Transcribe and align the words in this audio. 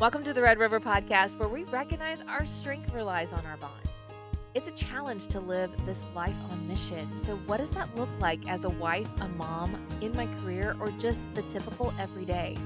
Welcome 0.00 0.24
to 0.24 0.32
the 0.32 0.42
Red 0.42 0.58
River 0.58 0.80
Podcast, 0.80 1.38
where 1.38 1.48
we 1.48 1.62
recognize 1.64 2.20
our 2.22 2.44
strength 2.46 2.92
relies 2.92 3.32
on 3.32 3.46
our 3.46 3.56
bond. 3.58 3.80
It's 4.52 4.66
a 4.66 4.72
challenge 4.72 5.28
to 5.28 5.38
live 5.38 5.70
this 5.86 6.04
life 6.16 6.34
on 6.50 6.66
mission. 6.66 7.16
So, 7.16 7.36
what 7.46 7.58
does 7.58 7.70
that 7.70 7.96
look 7.96 8.08
like 8.18 8.50
as 8.50 8.64
a 8.64 8.70
wife, 8.70 9.06
a 9.20 9.28
mom, 9.28 9.72
in 10.00 10.10
my 10.16 10.26
career, 10.40 10.76
or 10.80 10.90
just 10.98 11.32
the 11.36 11.42
typical 11.42 11.94
everyday? 12.00 12.56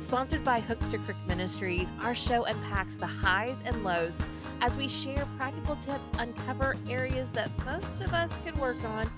Sponsored 0.00 0.44
by 0.44 0.58
Hooks 0.58 0.88
to 0.88 0.98
Crook 0.98 1.16
Ministries, 1.28 1.92
our 2.02 2.14
show 2.14 2.42
unpacks 2.44 2.96
the 2.96 3.06
highs 3.06 3.62
and 3.64 3.84
lows 3.84 4.20
as 4.60 4.76
we 4.76 4.88
share 4.88 5.28
practical 5.36 5.76
tips, 5.76 6.10
uncover 6.18 6.74
areas 6.88 7.30
that 7.30 7.52
most 7.64 8.00
of 8.00 8.12
us 8.12 8.40
could 8.44 8.58
work 8.58 8.82
on, 8.84 9.08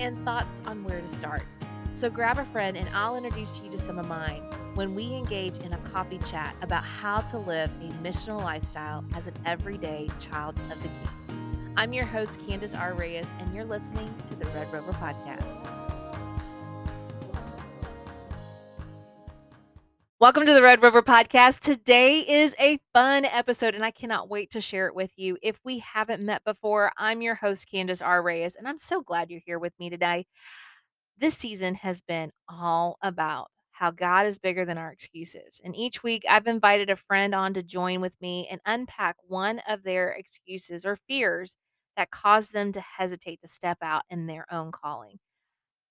and 0.00 0.18
thoughts 0.24 0.60
on 0.66 0.82
where 0.82 1.00
to 1.00 1.06
start. 1.06 1.44
So, 1.92 2.10
grab 2.10 2.38
a 2.38 2.44
friend 2.46 2.76
and 2.76 2.88
I'll 2.92 3.16
introduce 3.16 3.60
you 3.60 3.70
to 3.70 3.78
some 3.78 4.00
of 4.00 4.08
mine 4.08 4.42
when 4.74 4.92
we 4.96 5.14
engage 5.14 5.58
in 5.58 5.72
a 5.72 5.78
coffee 5.78 6.18
chat 6.26 6.56
about 6.60 6.82
how 6.82 7.20
to 7.20 7.38
live 7.38 7.70
a 7.80 7.92
missional 8.04 8.42
lifestyle 8.42 9.04
as 9.14 9.28
an 9.28 9.34
everyday 9.46 10.08
child 10.18 10.58
of 10.72 10.82
the 10.82 10.88
King. 10.88 11.74
I'm 11.76 11.92
your 11.92 12.04
host, 12.04 12.44
Candace 12.44 12.74
R. 12.74 12.92
Reyes, 12.92 13.32
and 13.38 13.54
you're 13.54 13.64
listening 13.64 14.12
to 14.26 14.34
the 14.34 14.46
Red 14.46 14.72
River 14.72 14.90
Podcast. 14.94 15.70
Welcome 20.18 20.44
to 20.44 20.54
the 20.54 20.62
Red 20.62 20.82
River 20.82 21.02
Podcast. 21.02 21.60
Today 21.60 22.18
is 22.20 22.56
a 22.58 22.80
fun 22.92 23.24
episode, 23.26 23.76
and 23.76 23.84
I 23.84 23.92
cannot 23.92 24.28
wait 24.28 24.50
to 24.52 24.60
share 24.60 24.88
it 24.88 24.96
with 24.96 25.12
you. 25.16 25.38
If 25.40 25.60
we 25.64 25.78
haven't 25.78 26.20
met 26.20 26.42
before, 26.42 26.90
I'm 26.98 27.22
your 27.22 27.36
host, 27.36 27.70
Candace 27.70 28.02
R. 28.02 28.20
Reyes, 28.20 28.56
and 28.56 28.66
I'm 28.66 28.78
so 28.78 29.02
glad 29.02 29.30
you're 29.30 29.40
here 29.46 29.60
with 29.60 29.74
me 29.78 29.88
today. 29.88 30.26
This 31.16 31.36
season 31.36 31.76
has 31.76 32.02
been 32.02 32.32
all 32.48 32.98
about 33.02 33.48
how 33.74 33.90
God 33.90 34.24
is 34.26 34.38
bigger 34.38 34.64
than 34.64 34.78
our 34.78 34.92
excuses. 34.92 35.60
And 35.64 35.74
each 35.74 36.04
week, 36.04 36.24
I've 36.30 36.46
invited 36.46 36.90
a 36.90 36.96
friend 36.96 37.34
on 37.34 37.54
to 37.54 37.62
join 37.62 38.00
with 38.00 38.14
me 38.20 38.46
and 38.48 38.60
unpack 38.64 39.16
one 39.26 39.60
of 39.68 39.82
their 39.82 40.12
excuses 40.12 40.84
or 40.84 40.96
fears 41.08 41.56
that 41.96 42.12
cause 42.12 42.50
them 42.50 42.70
to 42.70 42.80
hesitate 42.80 43.40
to 43.40 43.48
step 43.48 43.78
out 43.82 44.04
in 44.08 44.26
their 44.26 44.46
own 44.52 44.70
calling. 44.70 45.18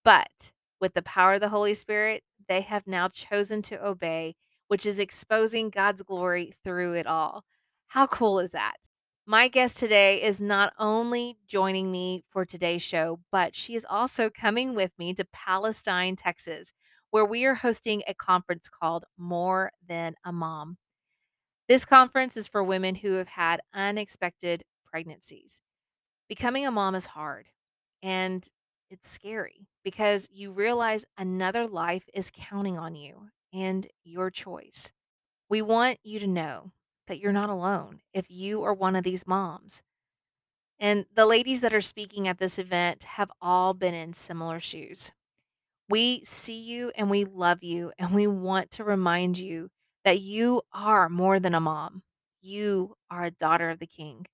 But 0.06 0.54
with 0.80 0.94
the 0.94 1.02
power 1.02 1.34
of 1.34 1.42
the 1.42 1.50
Holy 1.50 1.74
Spirit, 1.74 2.24
they 2.48 2.62
have 2.62 2.88
now 2.88 3.10
chosen 3.10 3.62
to 3.64 3.86
obey, 3.86 4.36
which 4.70 4.86
is 4.86 4.98
exposing 4.98 5.70
God's 5.70 6.04
glory 6.04 6.54
through 6.64 6.94
it 6.94 7.06
all. 7.06 7.44
How 7.88 8.08
cool 8.08 8.40
is 8.40 8.54
that? 8.54 8.78
My 9.26 9.50
guest 9.50 9.78
today 9.78 10.22
is 10.22 10.40
not 10.40 10.72
only 10.80 11.38
joining 11.48 11.92
me 11.92 12.24
for 12.30 12.46
today's 12.46 12.82
show, 12.82 13.20
but 13.30 13.56
she 13.56 13.76
is 13.76 13.86
also 13.90 14.30
coming 14.30 14.74
with 14.74 14.92
me 14.98 15.14
to 15.16 15.26
Palestine, 15.34 16.16
Texas, 16.16 16.72
where 17.14 17.26
we 17.26 17.46
are 17.46 17.54
hosting 17.54 18.02
a 18.08 18.14
conference 18.16 18.68
called 18.68 19.06
More 19.20 19.72
Than 19.88 20.16
a 20.26 20.34
Mom. 20.34 20.78
This 21.70 21.86
conference 21.86 22.36
is 22.36 22.48
for 22.48 22.64
women 22.64 22.96
who 22.96 23.14
have 23.14 23.28
had 23.28 23.62
unexpected 23.72 24.64
pregnancies. 24.84 25.62
Becoming 26.28 26.66
a 26.66 26.72
mom 26.72 26.96
is 26.96 27.06
hard 27.06 27.46
and 28.02 28.44
it's 28.90 29.12
scary 29.12 29.68
because 29.84 30.28
you 30.32 30.54
realize 30.54 31.06
another 31.16 31.68
life 31.68 32.10
is 32.16 32.32
counting 32.34 32.80
on 32.80 32.96
you 32.96 33.28
and 33.54 33.86
your 34.04 34.32
choice. 34.32 34.92
We 35.50 35.62
want 35.62 36.00
you 36.04 36.18
to 36.18 36.26
know 36.26 36.72
that 37.08 37.20
you're 37.20 37.32
not 37.32 37.52
alone 37.52 38.00
if 38.16 38.26
you 38.32 38.64
are 38.64 38.74
one 38.74 38.96
of 38.96 39.04
these 39.04 39.28
moms. 39.28 39.84
And 40.80 41.06
the 41.14 41.28
ladies 41.28 41.62
that 41.62 41.76
are 41.76 41.82
speaking 41.82 42.28
at 42.28 42.40
this 42.40 42.58
event 42.58 43.04
have 43.04 43.30
all 43.40 43.76
been 43.76 43.94
in 43.94 44.14
similar 44.14 44.60
shoes. 44.60 45.12
We 45.94 46.24
see 46.24 46.60
you 46.60 46.92
and 46.96 47.08
we 47.08 47.24
love 47.24 47.62
you, 47.62 47.92
and 48.00 48.16
we 48.16 48.26
want 48.26 48.72
to 48.72 48.84
remind 48.84 49.38
you 49.38 49.70
that 50.04 50.22
you 50.22 50.64
are 50.74 51.08
more 51.08 51.40
than 51.40 51.54
a 51.54 51.60
mom. 51.60 52.02
You 52.42 52.96
are 53.12 53.26
a 53.26 53.30
daughter 53.30 53.70
of 53.70 53.78
the 53.78 53.86
King. 53.86 54.26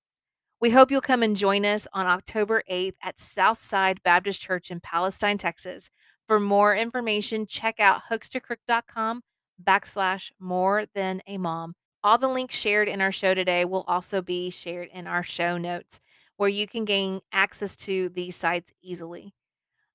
We 0.62 0.70
hope 0.70 0.90
you'll 0.90 1.02
come 1.02 1.22
and 1.22 1.36
join 1.36 1.66
us 1.66 1.86
on 1.92 2.08
October 2.08 2.64
8th 2.72 2.94
at 3.04 3.20
Southside 3.20 4.02
Baptist 4.04 4.40
Church 4.40 4.72
in 4.72 4.80
Palestine, 4.80 5.38
Texas. 5.38 5.90
For 6.30 6.40
more 6.40 6.74
information, 6.74 7.46
check 7.46 7.82
out 7.82 8.04
hooks2crook.com 8.10 9.22
backslash 9.62 10.32
more 10.40 10.86
than 10.96 11.22
a 11.28 11.38
mom. 11.38 11.74
All 12.06 12.18
the 12.18 12.30
links 12.30 12.56
shared 12.56 12.88
in 12.88 13.02
our 13.02 13.12
show 13.12 13.34
today 13.34 13.66
will 13.66 13.84
also 13.86 14.22
be 14.22 14.50
shared 14.50 14.88
in 14.94 15.08
our 15.08 15.24
show 15.24 15.58
notes, 15.58 16.00
where 16.38 16.48
you 16.48 16.68
can 16.68 16.86
gain 16.86 17.20
access 17.34 17.76
to 17.76 18.08
these 18.08 18.38
sites 18.38 18.72
easily. 18.82 19.34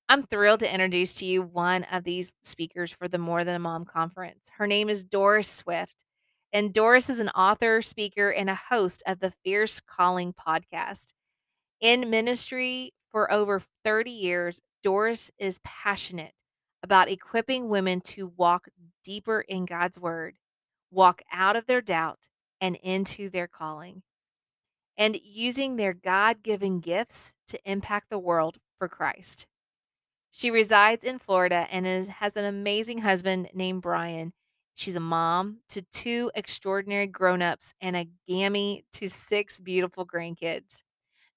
I'm 0.07 0.21
thrilled 0.21 0.59
to 0.59 0.71
introduce 0.71 1.15
to 1.15 1.25
you 1.25 1.41
one 1.41 1.83
of 1.85 2.03
these 2.03 2.31
speakers 2.43 2.91
for 2.91 3.07
the 3.07 3.17
More 3.17 3.43
Than 3.43 3.55
a 3.55 3.59
Mom 3.59 3.85
conference. 3.85 4.51
Her 4.55 4.67
name 4.67 4.87
is 4.87 5.03
Doris 5.03 5.49
Swift, 5.49 6.05
and 6.53 6.71
Doris 6.71 7.09
is 7.09 7.19
an 7.19 7.29
author, 7.29 7.81
speaker, 7.81 8.29
and 8.29 8.47
a 8.47 8.55
host 8.69 9.01
of 9.07 9.19
the 9.19 9.33
Fierce 9.43 9.81
Calling 9.81 10.31
podcast. 10.31 11.13
In 11.81 12.11
ministry 12.11 12.93
for 13.11 13.31
over 13.31 13.63
30 13.83 14.11
years, 14.11 14.61
Doris 14.83 15.31
is 15.39 15.59
passionate 15.63 16.35
about 16.83 17.09
equipping 17.09 17.67
women 17.67 17.99
to 18.01 18.31
walk 18.37 18.67
deeper 19.03 19.41
in 19.41 19.65
God's 19.65 19.99
word, 19.99 20.35
walk 20.91 21.23
out 21.31 21.55
of 21.55 21.65
their 21.65 21.81
doubt, 21.81 22.19
and 22.61 22.75
into 22.83 23.31
their 23.31 23.47
calling, 23.47 24.03
and 24.99 25.19
using 25.23 25.77
their 25.77 25.95
God 25.95 26.43
given 26.43 26.79
gifts 26.79 27.33
to 27.47 27.59
impact 27.65 28.11
the 28.11 28.19
world 28.19 28.59
for 28.77 28.87
Christ. 28.87 29.47
She 30.37 30.51
resides 30.51 31.05
in 31.05 31.17
Florida 31.17 31.65
and 31.71 31.87
is, 31.87 32.09
has 32.09 32.35
an 32.35 32.43
amazing 32.43 32.97
husband 32.97 33.47
named 33.53 33.81
Brian. 33.81 34.33
She's 34.73 34.97
a 34.97 34.99
mom 34.99 35.61
to 35.69 35.81
two 35.81 36.29
extraordinary 36.35 37.07
grown-ups 37.07 37.73
and 37.79 37.95
a 37.95 38.09
gammy 38.27 38.83
to 38.95 39.07
six 39.07 39.61
beautiful 39.61 40.05
grandkids. 40.05 40.83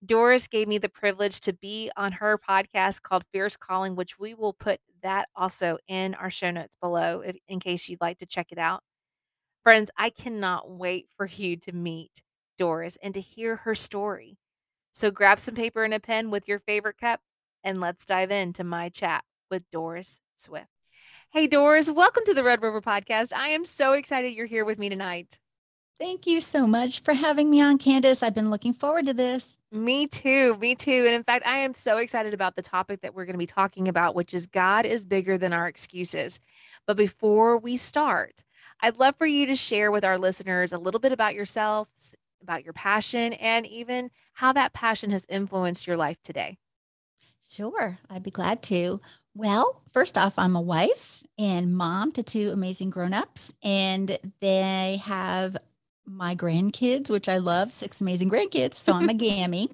Doris 0.05 0.49
gave 0.49 0.67
me 0.67 0.79
the 0.79 0.89
privilege 0.89 1.39
to 1.43 1.53
be 1.53 1.93
on 1.97 2.11
her 2.11 2.41
podcast 2.41 3.03
called 3.03 3.23
Fierce 3.33 3.57
Calling, 3.57 3.95
which 3.95 4.19
we 4.19 4.35
will 4.35 4.53
put 4.53 4.81
that 5.05 5.29
also 5.37 5.79
in 5.87 6.15
our 6.15 6.29
show 6.29 6.51
notes 6.51 6.75
below 6.83 7.21
if, 7.21 7.37
in 7.47 7.61
case 7.61 7.89
you'd 7.89 8.01
like 8.01 8.19
to 8.19 8.27
check 8.27 8.51
it 8.51 8.59
out. 8.59 8.83
Friends, 9.63 9.93
I 9.97 10.11
cannot 10.11 10.73
wait 10.73 11.07
for 11.17 11.27
you 11.27 11.57
to 11.59 11.73
meet 11.73 12.25
Doris 12.57 12.99
and 13.01 13.15
to 13.15 13.21
hear 13.21 13.55
her 13.55 13.77
story. 13.77 14.39
So 14.91 15.13
grab 15.13 15.39
some 15.39 15.55
paper 15.55 15.85
and 15.85 15.95
a 15.95 16.01
pen 16.01 16.33
with 16.33 16.49
your 16.49 16.59
favorite 16.59 16.99
cup 16.99 17.21
and 17.65 17.81
let's 17.81 18.05
dive 18.05 18.31
into 18.31 18.65
my 18.65 18.89
chat 18.89 19.25
with 19.51 19.69
Doris 19.71 20.21
Swift. 20.37 20.67
Hey, 21.31 21.47
Doris, 21.47 21.91
welcome 21.91 22.23
to 22.25 22.35
the 22.35 22.45
Red 22.45 22.63
River 22.63 22.81
Podcast. 22.81 23.33
I 23.33 23.49
am 23.49 23.65
so 23.65 23.93
excited 23.93 24.33
you're 24.33 24.47
here 24.47 24.65
with 24.65 24.79
me 24.79 24.89
tonight. 24.89 25.39
Thank 25.99 26.27
you 26.27 26.41
so 26.41 26.67
much 26.67 27.01
for 27.01 27.13
having 27.13 27.51
me 27.51 27.61
on, 27.61 27.77
Candace. 27.77 28.23
I've 28.23 28.35
been 28.35 28.51
looking 28.51 28.73
forward 28.73 29.07
to 29.07 29.13
this. 29.13 29.59
Me 29.73 30.07
too. 30.07 30.57
Me 30.59 30.75
too. 30.75 31.05
And 31.07 31.15
in 31.15 31.25
fact, 31.25 31.45
I 31.47 31.59
am 31.59 31.75
so 31.75 31.99
excited 31.99 32.33
about 32.33 32.55
the 32.57 32.63
topic 32.63 33.01
that 33.01 33.15
we're 33.15 33.25
going 33.25 33.35
to 33.35 33.39
be 33.39 33.47
talking 33.47 33.89
about, 33.89 34.15
which 34.15 34.33
is 34.33 34.47
God 34.47 34.87
is 34.87 35.05
bigger 35.05 35.37
than 35.37 35.53
our 35.53 35.67
excuses. 35.67 36.41
But 36.87 36.97
before 36.97 37.59
we 37.59 37.77
start, 37.77 38.45
I'd 38.81 38.99
love 38.99 39.17
for 39.17 39.27
you 39.27 39.45
to 39.47 39.57
share 39.57 39.91
with 39.91 40.05
our 40.05 40.19
listeners 40.19 40.73
a 40.73 40.79
little 40.79 41.01
bit 41.01 41.11
about 41.11 41.35
yourself, 41.35 41.89
about 42.41 42.65
your 42.65 42.73
passion, 42.73 43.33
and 43.33 43.67
even 43.67 44.11
how 44.35 44.53
that 44.53 44.73
passion 44.73 45.11
has 45.11 45.27
influenced 45.29 45.87
your 45.87 45.97
life 45.97 46.23
today. 46.23 46.59
Sure, 47.51 47.99
I'd 48.11 48.23
be 48.23 48.31
glad 48.31 48.63
to. 48.65 49.01
Well, 49.35 49.83
first 49.93 50.19
off, 50.19 50.39
I'm 50.39 50.55
a 50.55 50.61
wife 50.61 51.23
and 51.39 51.75
mom 51.75 52.13
to 52.13 52.23
two 52.23 52.51
amazing 52.51 52.91
grown-ups, 52.91 53.53
and 53.63 54.19
they 54.41 55.01
have 55.05 55.57
my 56.05 56.35
grandkids, 56.35 57.09
which 57.09 57.29
I 57.29 57.39
love, 57.39 57.73
six 57.73 58.01
amazing 58.01 58.31
grandkids. 58.31 58.75
So 58.75 58.93
I'm 58.93 59.09
a 59.09 59.15
gammy, 59.15 59.71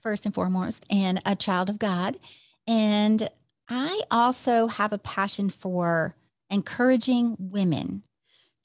first 0.00 0.24
and 0.24 0.34
foremost, 0.34 0.86
and 0.90 1.20
a 1.26 1.34
child 1.34 1.68
of 1.68 1.78
God. 1.78 2.18
And 2.66 3.28
I 3.68 4.02
also 4.10 4.68
have 4.68 4.92
a 4.92 4.98
passion 4.98 5.50
for 5.50 6.14
encouraging 6.50 7.36
women 7.38 8.02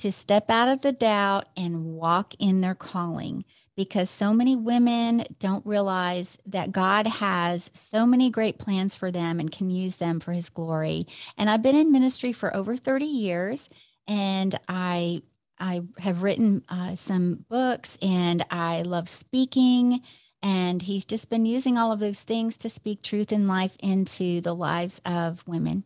to 0.02 0.12
step 0.12 0.50
out 0.50 0.68
of 0.68 0.82
the 0.82 0.92
doubt 0.92 1.46
and 1.56 1.86
walk 1.86 2.34
in 2.40 2.62
their 2.62 2.74
calling 2.74 3.46
because 3.78 4.10
so 4.10 4.34
many 4.34 4.56
women 4.56 5.24
don't 5.38 5.64
realize 5.64 6.40
that 6.48 6.72
God 6.72 7.06
has 7.06 7.70
so 7.76 8.08
many 8.08 8.32
great 8.32 8.58
plans 8.58 8.96
for 8.96 9.12
them 9.12 9.40
and 9.40 9.52
can 9.52 9.70
use 9.70 9.98
them 9.98 10.20
for 10.20 10.32
his 10.32 10.50
glory. 10.50 11.06
And 11.38 11.52
I've 11.52 11.62
been 11.62 11.76
in 11.76 11.92
ministry 11.92 12.34
for 12.34 12.56
over 12.56 12.76
30 12.76 13.06
years 13.06 13.70
and 14.08 14.58
I 14.68 15.22
I 15.60 15.84
have 16.00 16.24
written 16.24 16.64
uh, 16.70 16.96
some 16.96 17.46
books 17.48 18.00
and 18.02 18.44
I 18.50 18.82
love 18.82 19.08
speaking 19.08 20.02
and 20.42 20.82
he's 20.82 21.06
just 21.06 21.30
been 21.30 21.46
using 21.46 21.78
all 21.78 21.92
of 21.92 22.00
those 22.00 22.24
things 22.24 22.58
to 22.58 22.70
speak 22.70 23.04
truth 23.04 23.32
and 23.32 23.48
life 23.48 23.78
into 23.84 24.42
the 24.42 24.56
lives 24.56 25.00
of 25.06 25.48
women. 25.48 25.84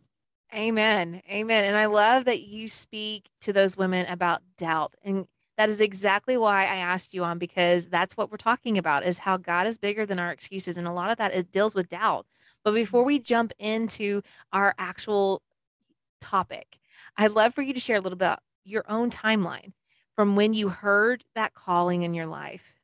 Amen. 0.56 1.22
Amen. 1.30 1.66
And 1.66 1.76
I 1.78 1.86
love 1.88 2.26
that 2.26 2.42
you 2.42 2.68
speak 2.68 3.30
to 3.42 3.52
those 3.52 3.76
women 3.76 4.06
about 4.08 4.42
doubt. 4.58 4.96
And 5.04 5.28
that 5.58 5.70
is 5.70 5.82
exactly 5.82 6.38
why 6.38 6.64
I 6.64 6.78
asked 6.78 7.14
you 7.14 7.24
on 7.24 7.40
because 7.40 7.88
that's 7.88 8.16
what 8.16 8.32
we're 8.32 8.38
talking 8.38 8.78
about 8.78 9.06
is 9.06 9.20
how 9.20 9.38
God 9.38 9.68
is 9.68 9.78
bigger 9.78 10.06
than 10.06 10.20
our 10.20 10.32
excuses. 10.32 10.78
And 10.78 10.88
a 10.88 10.94
lot 10.94 11.12
of 11.12 11.18
that 11.18 11.34
it 11.34 11.52
deals 11.52 11.76
with 11.76 11.90
doubt. 11.90 12.26
But 12.64 12.74
before 12.74 13.04
we 13.04 13.20
jump 13.20 13.52
into 13.60 14.22
our 14.54 14.74
actual 14.78 15.42
topic, 16.22 16.80
I'd 17.18 17.32
love 17.32 17.54
for 17.54 17.62
you 17.62 17.74
to 17.74 17.80
share 17.80 17.98
a 17.98 18.02
little 18.02 18.18
bit 18.18 18.40
your 18.66 18.86
own 18.90 19.10
timeline 19.12 19.74
from 20.16 20.36
when 20.36 20.54
you 20.54 20.70
heard 20.70 21.24
that 21.36 21.54
calling 21.54 22.04
in 22.04 22.14
your 22.14 22.28
life 22.28 22.80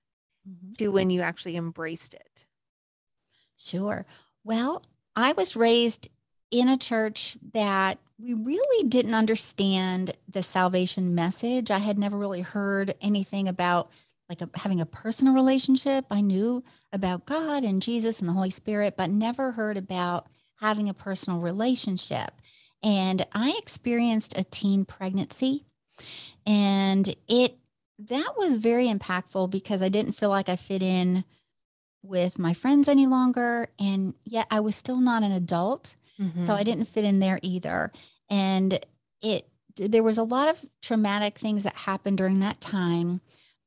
Mhm. 0.47 0.77
to 0.77 0.89
when 0.89 1.09
you 1.09 1.21
actually 1.21 1.55
embraced 1.57 2.13
it? 2.13 2.45
Sure. 3.55 4.05
Well, 4.43 4.83
I 5.15 5.33
was 5.33 5.55
raised 5.55 6.09
in 6.51 6.67
a 6.67 6.77
church 6.77 7.37
that 7.53 7.97
we 8.19 8.33
really 8.33 8.87
didn't 8.87 9.15
understand 9.15 10.15
the 10.29 10.43
salvation 10.43 11.15
message. 11.15 11.71
I 11.71 11.79
had 11.79 11.97
never 11.97 12.17
really 12.17 12.41
heard 12.41 12.93
anything 13.01 13.47
about 13.47 13.89
like 14.29 14.41
a, 14.41 14.49
having 14.55 14.79
a 14.79 14.85
personal 14.85 15.33
relationship. 15.33 16.05
I 16.11 16.21
knew 16.21 16.63
about 16.93 17.25
God 17.25 17.63
and 17.63 17.81
Jesus 17.81 18.19
and 18.19 18.29
the 18.29 18.33
Holy 18.33 18.49
Spirit, 18.49 18.95
but 18.95 19.09
never 19.09 19.51
heard 19.51 19.77
about 19.77 20.27
having 20.59 20.87
a 20.87 20.93
personal 20.93 21.39
relationship. 21.39 22.31
And 22.83 23.25
I 23.33 23.55
experienced 23.57 24.37
a 24.37 24.43
teen 24.43 24.85
pregnancy 24.85 25.65
and 26.45 27.15
it 27.27 27.57
that 27.99 28.33
was 28.35 28.55
very 28.55 28.87
impactful 28.87 29.51
because 29.51 29.81
I 29.81 29.89
didn't 29.89 30.13
feel 30.13 30.29
like 30.29 30.49
I 30.49 30.55
fit 30.55 30.81
in 30.81 31.23
with 32.01 32.39
my 32.39 32.53
friends 32.53 32.87
any 32.87 33.05
longer 33.05 33.69
and 33.77 34.15
yet 34.23 34.47
I 34.49 34.59
was 34.59 34.75
still 34.75 34.99
not 34.99 35.23
an 35.23 35.31
adult 35.31 35.95
so 36.21 36.53
Mhm. 36.53 36.57
I 36.57 36.63
didn't 36.63 36.85
fit 36.85 37.05
in 37.05 37.19
there 37.19 37.39
either. 37.41 37.91
And 38.29 38.79
it 39.21 39.47
there 39.77 40.03
was 40.03 40.17
a 40.17 40.23
lot 40.23 40.49
of 40.49 40.63
traumatic 40.81 41.39
things 41.39 41.63
that 41.63 41.75
happened 41.75 42.17
during 42.17 42.39
that 42.41 42.59
time, 42.59 43.21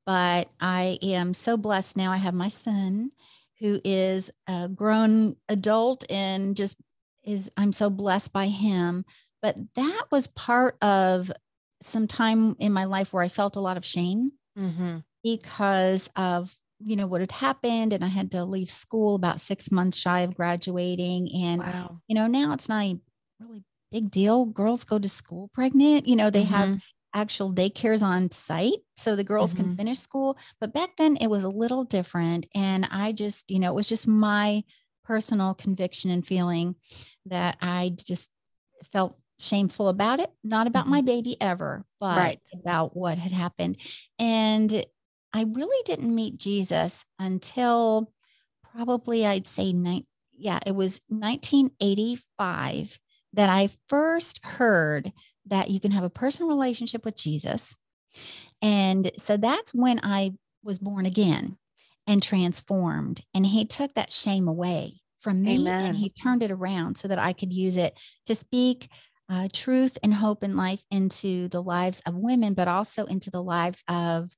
but 0.05 0.51
I 0.61 0.99
am 1.03 1.33
so 1.33 1.57
blessed 1.57 1.97
now. 1.97 2.13
I 2.13 2.19
have 2.19 2.35
my 2.35 2.49
son 2.49 3.11
who 3.59 3.81
is 3.85 4.31
a 4.47 4.69
grown 4.69 5.37
adult 5.49 6.05
and 6.11 6.55
just 6.57 6.77
is 7.23 7.51
I'm 7.57 7.73
so 7.73 7.89
blessed 7.89 8.33
by 8.35 8.49
him. 8.49 9.07
But 9.41 9.57
that 9.77 10.05
was 10.11 10.27
part 10.27 10.77
of 10.83 11.33
some 11.81 12.07
time 12.07 12.55
in 12.59 12.73
my 12.73 12.85
life 12.85 13.13
where 13.13 13.23
I 13.23 13.29
felt 13.29 13.57
a 13.57 13.61
lot 13.61 13.77
of 13.79 13.85
shame 13.85 14.33
Mhm. 14.59 15.05
because 15.23 16.11
of 16.17 16.57
you 16.85 16.97
know 16.97 17.07
what 17.07 17.21
had 17.21 17.33
happened 17.33 17.93
and 17.93 18.05
i 18.05 18.09
had 18.09 18.31
to 18.31 18.45
leave 18.45 18.71
school 18.71 19.15
about 19.15 19.41
six 19.41 19.71
months 19.71 19.97
shy 19.99 20.21
of 20.21 20.37
graduating 20.37 21.29
and 21.35 21.63
Wow. 21.63 22.01
you 22.07 22.15
know 22.15 22.27
now 22.27 22.53
it's 22.53 22.69
not 22.69 22.85
a 22.85 23.01
really 23.41 23.65
big 23.91 24.11
deal 24.11 24.45
girls 24.45 24.85
go 24.85 24.99
to 24.99 25.09
school 25.09 25.51
pregnant 25.55 26.07
you 26.07 26.17
know 26.17 26.31
they 26.31 26.45
have 26.45 26.69
Mhm. 26.69 26.81
actual 27.15 27.53
daycares 27.55 28.03
on 28.03 28.31
site 28.31 28.81
so 28.97 29.15
the 29.17 29.25
girls 29.25 29.55
can 29.55 29.69
Mhm. 29.69 29.77
finish 29.77 29.99
school 30.01 30.37
but 30.61 30.73
back 30.75 30.97
then 30.97 31.17
it 31.19 31.29
was 31.29 31.45
a 31.45 31.49
little 31.49 31.85
different 31.85 32.47
and 32.55 32.87
i 32.91 33.13
just 33.13 33.49
you 33.51 33.59
know 33.59 33.71
it 33.71 33.75
was 33.75 33.87
just 33.89 34.07
my 34.09 34.63
personal 35.05 35.55
conviction 35.55 36.11
and 36.11 36.27
feeling 36.27 36.75
that 37.27 37.57
i 37.63 37.95
just 38.05 38.31
felt 38.93 39.17
shameful 39.39 39.89
about 39.89 40.19
it 40.21 40.31
not 40.43 40.67
about 40.67 40.87
Mhm. 40.87 40.91
my 40.91 41.01
baby 41.03 41.37
ever 41.41 41.85
but 42.01 42.17
Right. 42.17 42.41
about 42.53 42.97
what 42.97 43.17
had 43.19 43.33
happened 43.33 43.77
and 44.19 44.85
I 45.35 45.45
really 45.53 45.83
didn't 45.85 46.15
meet 46.15 46.39
Jesus 46.39 47.05
until 47.19 48.13
probably 48.73 49.27
I'd 49.27 49.49
say 49.49 49.73
nine, 49.73 50.07
yeah, 50.33 50.61
it 50.65 50.75
was 50.75 51.01
1985 51.09 52.99
that 53.33 53.49
I 53.49 53.69
first 53.89 54.41
heard 54.45 55.13
that 55.47 55.71
you 55.71 55.81
can 55.81 55.91
have 55.91 56.05
a 56.05 56.11
personal 56.11 56.49
relationship 56.49 57.05
with 57.05 57.17
Jesus. 57.17 57.77
And 58.63 59.11
so 59.19 59.37
that's 59.37 59.75
when 59.75 60.01
I 60.05 60.35
was 60.63 60.79
born 60.79 61.05
again 61.05 61.59
and 62.07 62.23
transformed. 62.23 63.21
And 63.35 63.45
he 63.45 63.65
took 63.65 63.95
that 63.95 64.13
shame 64.13 64.47
away 64.47 65.01
from 65.19 65.43
me 65.43 65.57
Amen. 65.57 65.87
and 65.87 65.97
he 65.97 66.13
turned 66.23 66.45
it 66.45 66.53
around 66.53 66.97
so 66.97 67.09
that 67.09 67.19
I 67.19 67.33
could 67.33 67.53
use 67.53 67.77
it 67.77 67.99
to 68.27 68.37
speak 68.37 68.89
uh, 69.29 69.49
truth 69.53 69.99
and 70.03 70.15
hope 70.15 70.43
and 70.45 70.57
life 70.57 70.85
into 70.91 71.49
the 71.49 71.63
lives 71.63 72.01
of 72.07 72.15
women, 72.15 72.55
but 72.55 72.69
also 72.69 73.05
into 73.07 73.31
the 73.31 73.43
lives 73.43 73.83
of 73.89 74.31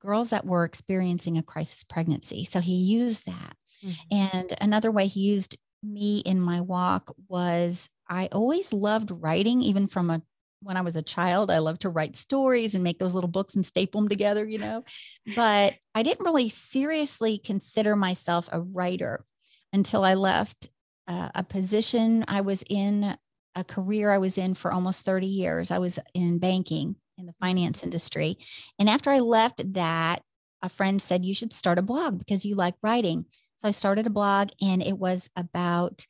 girls 0.00 0.30
that 0.30 0.46
were 0.46 0.64
experiencing 0.64 1.36
a 1.38 1.42
crisis 1.42 1.84
pregnancy. 1.84 2.44
So 2.44 2.60
he 2.60 2.74
used 2.74 3.26
that. 3.26 3.56
Mhm. 3.82 3.96
And 4.10 4.56
another 4.60 4.90
way 4.90 5.06
he 5.06 5.20
used 5.20 5.56
me 5.82 6.20
in 6.20 6.40
my 6.40 6.60
walk 6.60 7.14
was 7.28 7.88
I 8.08 8.28
always 8.32 8.72
loved 8.72 9.10
writing, 9.10 9.62
even 9.62 9.86
from 9.86 10.10
a 10.10 10.22
when 10.62 10.76
I 10.76 10.82
was 10.82 10.96
a 10.96 11.02
child. 11.02 11.50
I 11.50 11.58
loved 11.58 11.82
to 11.82 11.90
write 11.90 12.16
stories 12.16 12.74
and 12.74 12.82
make 12.82 12.98
those 12.98 13.14
little 13.14 13.28
books 13.28 13.54
and 13.54 13.64
staple 13.64 14.00
them 14.00 14.08
together, 14.08 14.44
you 14.44 14.58
know. 14.58 14.84
But 15.36 15.74
I 15.94 16.02
didn't 16.02 16.24
really 16.24 16.48
seriously 16.48 17.38
consider 17.38 17.94
myself 17.96 18.48
a 18.50 18.60
writer 18.60 19.24
until 19.72 20.02
I 20.04 20.14
left 20.14 20.70
uh, 21.08 21.30
a 21.34 21.44
position 21.44 22.24
I 22.26 22.40
was 22.40 22.64
in, 22.68 23.16
a 23.54 23.64
career 23.64 24.12
I 24.12 24.18
was 24.18 24.38
in 24.38 24.54
for 24.54 24.72
almost 24.72 25.04
30 25.04 25.26
years. 25.26 25.70
I 25.70 25.78
was 25.78 25.98
in 26.14 26.38
banking 26.38 26.96
in 27.18 27.26
the 27.26 27.34
finance 27.40 27.82
industry. 27.82 28.38
And 28.78 28.88
after 28.88 29.10
I 29.10 29.20
left 29.20 29.74
that, 29.74 30.22
a 30.62 30.68
friend 30.68 31.00
said, 31.00 31.24
You 31.24 31.34
should 31.34 31.52
start 31.52 31.78
a 31.78 31.82
blog 31.82 32.18
because 32.18 32.44
you 32.44 32.54
like 32.54 32.74
writing. 32.82 33.26
So 33.56 33.68
I 33.68 33.72
started 33.72 34.06
a 34.06 34.10
blog 34.10 34.50
and 34.60 34.82
it 34.82 34.98
was 34.98 35.30
about 35.36 36.06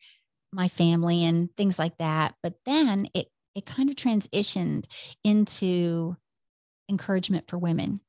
my 0.53 0.69
family 0.69 1.25
and 1.25 1.55
things 1.57 1.79
like 1.79 1.99
that. 1.99 2.35
But 2.43 2.55
then 2.65 3.07
it 3.15 3.29
it 3.55 3.67
kind 3.67 3.89
of 3.89 3.97
transitioned 3.97 4.85
into 5.25 6.17
encouragement 6.91 7.49
for 7.49 7.59
women. 7.59 8.01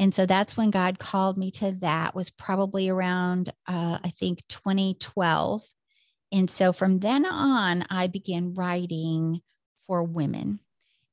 And 0.00 0.14
so 0.14 0.26
that's 0.26 0.56
when 0.56 0.70
God 0.70 0.98
called 0.98 1.36
me 1.36 1.50
to 1.52 1.72
that 1.72 2.14
was 2.14 2.30
probably 2.30 2.88
around 2.88 3.52
uh, 3.66 3.98
I 4.02 4.08
think 4.18 4.40
2012. 4.48 5.62
And 6.32 6.50
so 6.50 6.72
from 6.72 7.00
then 7.00 7.26
on, 7.26 7.84
I 7.90 8.06
began 8.06 8.54
writing 8.54 9.40
for 9.86 10.02
women. 10.02 10.60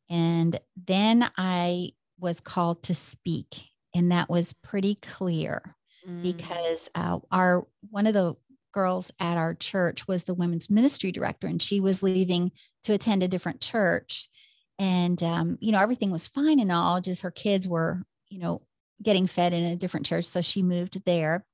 And 0.10 0.60
then 0.76 1.30
I 1.38 1.92
was 2.20 2.40
called 2.40 2.84
to 2.84 2.96
speak. 2.96 3.64
And 3.96 4.12
that 4.12 4.30
was 4.30 4.54
pretty 4.64 4.96
clear 4.96 5.76
Mm. 6.08 6.22
because 6.22 6.90
uh, 6.96 7.20
our 7.32 7.68
one 7.90 8.08
of 8.08 8.14
the 8.14 8.36
girls 8.72 9.12
at 9.20 9.38
our 9.38 9.56
church 9.56 10.08
was 10.08 10.24
the 10.24 10.36
women's 10.36 10.70
ministry 10.70 11.12
director, 11.12 11.48
and 11.48 11.62
she 11.62 11.80
was 11.80 12.04
leaving 12.04 12.52
to 12.84 12.94
attend 12.94 13.24
a 13.24 13.28
different 13.28 13.60
church. 13.60 14.30
And 14.78 15.22
um, 15.24 15.58
you 15.60 15.72
know, 15.72 15.82
everything 15.82 16.12
was 16.12 16.28
fine 16.28 16.60
and 16.60 16.72
all, 16.72 17.02
just 17.02 17.24
her 17.24 17.32
kids 17.32 17.68
were, 17.68 18.04
you 18.30 18.40
know, 18.40 18.62
getting 19.02 19.26
fed 19.28 19.54
in 19.54 19.66
a 19.66 19.76
different 19.76 20.06
church. 20.06 20.26
So 20.26 20.42
she 20.42 20.62
moved 20.62 21.04
there. 21.06 21.46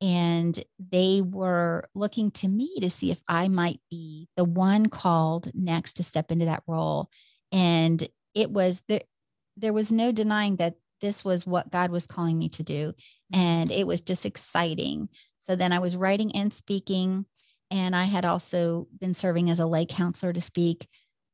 And 0.00 0.64
they 0.78 1.20
were 1.22 1.86
looking 1.94 2.30
to 2.32 2.48
me 2.48 2.80
to 2.80 2.88
see 2.88 3.10
if 3.10 3.20
I 3.28 3.48
might 3.48 3.80
be 3.90 4.28
the 4.34 4.44
one 4.44 4.86
called 4.88 5.50
next 5.54 5.94
to 5.94 6.02
step 6.02 6.32
into 6.32 6.46
that 6.46 6.62
role. 6.66 7.10
And 7.52 8.06
it 8.34 8.50
was 8.50 8.82
there, 8.88 9.02
there 9.56 9.72
was 9.72 9.92
no 9.92 10.12
denying 10.12 10.56
that 10.56 10.76
this 11.00 11.24
was 11.24 11.46
what 11.46 11.70
God 11.70 11.90
was 11.90 12.06
calling 12.06 12.38
me 12.38 12.48
to 12.50 12.62
do. 12.62 12.94
And 13.32 13.70
it 13.72 13.86
was 13.86 14.02
just 14.02 14.26
exciting. 14.26 15.08
So 15.38 15.56
then 15.56 15.72
I 15.72 15.78
was 15.78 15.96
writing 15.96 16.34
and 16.36 16.52
speaking. 16.52 17.26
And 17.70 17.94
I 17.94 18.04
had 18.04 18.24
also 18.24 18.88
been 19.00 19.14
serving 19.14 19.48
as 19.50 19.60
a 19.60 19.66
lay 19.66 19.86
counselor 19.86 20.32
to 20.32 20.40
speak 20.40 20.88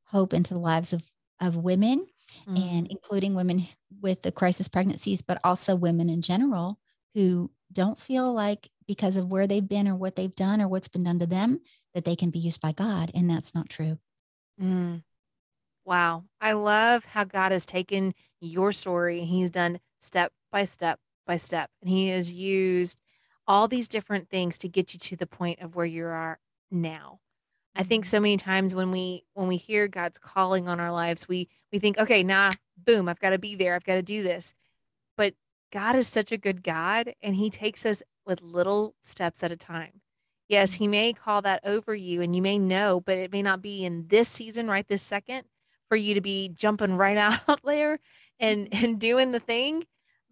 hope 0.05 0.33
into 0.33 0.53
the 0.53 0.59
lives 0.59 0.93
of, 0.93 1.03
of 1.41 1.57
women 1.57 2.05
Mm. 2.47 2.59
and 2.59 2.87
including 2.87 3.35
women 3.35 3.65
with 4.01 4.21
the 4.21 4.31
crisis 4.31 4.67
pregnancies, 4.67 5.21
but 5.21 5.39
also 5.43 5.75
women 5.75 6.09
in 6.09 6.21
general 6.21 6.79
who 7.13 7.49
don't 7.71 7.97
feel 7.99 8.33
like 8.33 8.69
because 8.87 9.17
of 9.17 9.31
where 9.31 9.47
they've 9.47 9.67
been 9.67 9.87
or 9.87 9.95
what 9.95 10.15
they've 10.15 10.35
done 10.35 10.61
or 10.61 10.67
what's 10.67 10.87
been 10.87 11.03
done 11.03 11.19
to 11.19 11.25
them 11.25 11.59
that 11.93 12.05
they 12.05 12.15
can 12.15 12.29
be 12.29 12.39
used 12.39 12.61
by 12.61 12.71
God. 12.71 13.11
And 13.13 13.29
that's 13.29 13.53
not 13.55 13.69
true. 13.69 13.97
Mm. 14.61 15.03
Wow. 15.87 16.25
I 16.41 16.51
love 16.51 17.05
how 17.05 17.23
God 17.23 17.53
has 17.53 17.65
taken 17.65 18.13
your 18.41 18.73
story 18.73 19.19
and 19.21 19.29
He's 19.29 19.49
done 19.49 19.79
step 19.99 20.33
by 20.51 20.65
step 20.65 20.99
by 21.25 21.37
step. 21.37 21.69
And 21.81 21.89
He 21.89 22.09
has 22.09 22.33
used 22.33 22.99
all 23.47 23.69
these 23.69 23.87
different 23.87 24.29
things 24.29 24.57
to 24.59 24.67
get 24.67 24.93
you 24.93 24.99
to 24.99 25.15
the 25.15 25.25
point 25.25 25.61
of 25.61 25.77
where 25.77 25.85
you 25.85 26.05
are 26.05 26.39
now. 26.69 27.21
I 27.75 27.83
think 27.83 28.05
Mhm. 28.05 28.09
so 28.09 28.19
many 28.19 28.37
times 28.37 28.75
when 28.75 28.91
we 28.91 29.25
when 29.33 29.47
we 29.47 29.57
hear 29.57 29.87
God's 29.87 30.19
calling 30.19 30.69
on 30.69 30.79
our 30.79 30.91
lives, 30.91 31.27
we 31.29 31.49
we 31.71 31.79
think, 31.79 31.97
okay, 31.99 32.23
nah, 32.23 32.51
boom, 32.77 33.09
I've 33.09 33.21
got 33.21 33.31
to 33.31 33.39
be 33.39 33.55
there. 33.55 33.75
I've 33.75 33.85
got 33.85 33.95
to 33.95 34.03
do 34.03 34.23
this. 34.23 34.53
But 35.17 35.35
God 35.71 35.95
is 35.95 36.07
such 36.07 36.31
a 36.31 36.37
good 36.37 36.63
God 36.63 37.13
and 37.21 37.35
He 37.35 37.49
takes 37.49 37.85
us 37.85 38.03
with 38.25 38.41
little 38.41 38.95
steps 39.01 39.43
at 39.43 39.51
a 39.51 39.57
time. 39.57 40.01
Yes. 40.49 40.75
He 40.75 40.87
may 40.87 41.13
call 41.13 41.41
that 41.43 41.61
over 41.65 41.95
you 41.95 42.21
and 42.21 42.35
you 42.35 42.41
may 42.41 42.57
know, 42.59 43.01
but 43.01 43.17
it 43.17 43.31
may 43.31 43.41
not 43.41 43.61
be 43.61 43.85
in 43.85 44.07
this 44.09 44.29
season, 44.29 44.67
right 44.67 44.87
this 44.87 45.03
second, 45.03 45.45
for 45.89 45.95
you 45.95 46.13
to 46.13 46.21
be 46.21 46.49
jumping 46.49 46.95
right 46.97 47.17
out 47.47 47.61
there 47.63 47.99
and 48.39 48.69
Mhm. 48.69 48.83
and 48.83 48.99
doing 48.99 49.31
the 49.31 49.39
thing. 49.39 49.85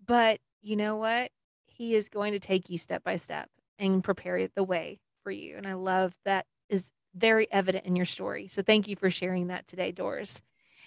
But 0.05 0.39
you 0.61 0.75
know 0.75 0.95
what? 0.95 1.31
He 1.65 1.95
is 1.95 2.09
going 2.09 2.33
to 2.33 2.39
take 2.39 2.69
you 2.69 2.77
step 2.77 3.03
by 3.03 3.15
step 3.17 3.49
and 3.79 4.03
prepare 4.03 4.47
the 4.47 4.63
way 4.63 4.99
for 5.23 5.31
you. 5.31 5.57
And 5.57 5.67
I 5.67 5.73
love 5.73 6.15
that 6.25 6.45
is 6.69 6.91
very 7.13 7.51
evident 7.51 7.85
in 7.85 7.95
your 7.95 8.05
story. 8.05 8.47
So 8.47 8.61
thank 8.61 8.87
you 8.87 8.95
for 8.95 9.09
sharing 9.09 9.47
that 9.47 9.67
today, 9.67 9.91
Doris. 9.91 10.41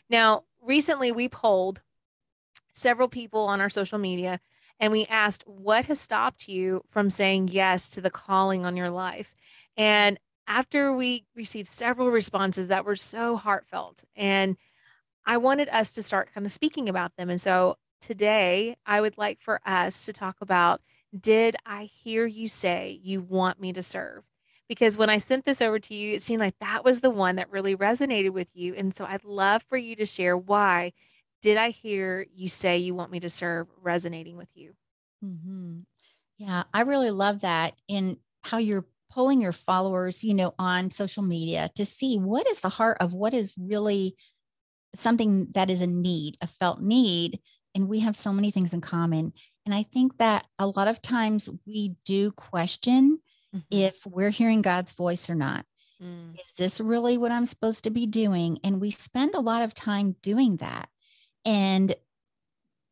Now, 0.08 0.44
recently 0.62 1.12
we 1.12 1.28
polled 1.28 1.82
several 2.72 3.08
people 3.08 3.40
on 3.46 3.60
our 3.60 3.68
social 3.68 3.98
media 3.98 4.40
and 4.80 4.92
we 4.92 5.06
asked 5.06 5.42
what 5.46 5.86
has 5.86 5.98
stopped 5.98 6.48
you 6.48 6.82
from 6.90 7.10
saying 7.10 7.48
yes 7.48 7.88
to 7.90 8.00
the 8.00 8.10
calling 8.10 8.64
on 8.64 8.76
your 8.76 8.90
life. 8.90 9.34
And 9.76 10.18
after 10.48 10.92
we 10.92 11.26
received 11.36 11.68
several 11.68 12.10
responses 12.10 12.68
that 12.68 12.84
were 12.84 12.96
so 12.96 13.36
heartfelt 13.36 14.02
and 14.16 14.56
I 15.26 15.36
wanted 15.36 15.68
us 15.68 15.92
to 15.92 16.02
start 16.02 16.32
kind 16.32 16.46
of 16.46 16.52
speaking 16.52 16.88
about 16.88 17.14
them. 17.16 17.28
And 17.28 17.40
so 17.40 17.76
today 18.00 18.76
I 18.86 19.02
would 19.02 19.18
like 19.18 19.42
for 19.42 19.60
us 19.66 20.06
to 20.06 20.12
talk 20.14 20.36
about 20.40 20.80
did 21.18 21.54
I 21.66 21.84
hear 21.84 22.26
you 22.26 22.48
say 22.48 22.98
you 23.02 23.20
want 23.20 23.60
me 23.60 23.72
to 23.74 23.82
serve? 23.82 24.24
Because 24.68 24.96
when 24.96 25.10
I 25.10 25.18
sent 25.18 25.44
this 25.44 25.62
over 25.62 25.78
to 25.78 25.94
you, 25.94 26.14
it 26.14 26.22
seemed 26.22 26.40
like 26.40 26.58
that 26.60 26.84
was 26.84 27.00
the 27.00 27.10
one 27.10 27.36
that 27.36 27.50
really 27.50 27.76
resonated 27.76 28.30
with 28.30 28.50
you. 28.54 28.74
And 28.74 28.94
so 28.94 29.04
I'd 29.04 29.24
love 29.24 29.62
for 29.68 29.76
you 29.76 29.96
to 29.96 30.06
share 30.06 30.36
why 30.36 30.92
did 31.42 31.56
I 31.56 31.70
hear 31.70 32.26
you 32.34 32.48
say 32.48 32.78
you 32.78 32.94
want 32.94 33.10
me 33.10 33.20
to 33.20 33.30
serve 33.30 33.68
resonating 33.82 34.36
with 34.36 34.50
you? 34.54 34.72
Mm-hmm. 35.24 35.80
Yeah, 36.38 36.64
I 36.72 36.82
really 36.82 37.10
love 37.10 37.40
that 37.40 37.74
in 37.86 38.18
how 38.42 38.58
you're 38.58 38.84
pulling 39.18 39.40
your 39.40 39.50
followers, 39.50 40.22
you 40.22 40.32
know, 40.32 40.54
on 40.60 40.92
social 40.92 41.24
media 41.24 41.68
to 41.74 41.84
see 41.84 42.16
what 42.16 42.46
is 42.46 42.60
the 42.60 42.68
heart 42.68 42.96
of 43.00 43.12
what 43.12 43.34
is 43.34 43.52
really 43.58 44.14
something 44.94 45.48
that 45.54 45.68
is 45.68 45.80
a 45.80 45.88
need, 45.88 46.36
a 46.40 46.46
felt 46.46 46.80
need. 46.80 47.40
And 47.74 47.88
we 47.88 47.98
have 47.98 48.14
so 48.14 48.32
many 48.32 48.52
things 48.52 48.72
in 48.72 48.80
common. 48.80 49.32
And 49.66 49.74
I 49.74 49.82
think 49.82 50.18
that 50.18 50.46
a 50.56 50.68
lot 50.68 50.86
of 50.86 51.02
times 51.02 51.48
we 51.66 51.96
do 52.04 52.30
question 52.30 53.18
mm-hmm. 53.52 53.58
if 53.72 54.06
we're 54.06 54.30
hearing 54.30 54.62
God's 54.62 54.92
voice 54.92 55.28
or 55.28 55.34
not. 55.34 55.66
Mm. 56.00 56.34
Is 56.34 56.52
this 56.56 56.80
really 56.80 57.18
what 57.18 57.32
I'm 57.32 57.46
supposed 57.46 57.82
to 57.84 57.90
be 57.90 58.06
doing? 58.06 58.60
And 58.62 58.80
we 58.80 58.92
spend 58.92 59.34
a 59.34 59.40
lot 59.40 59.62
of 59.62 59.74
time 59.74 60.14
doing 60.22 60.58
that. 60.58 60.90
And 61.44 61.92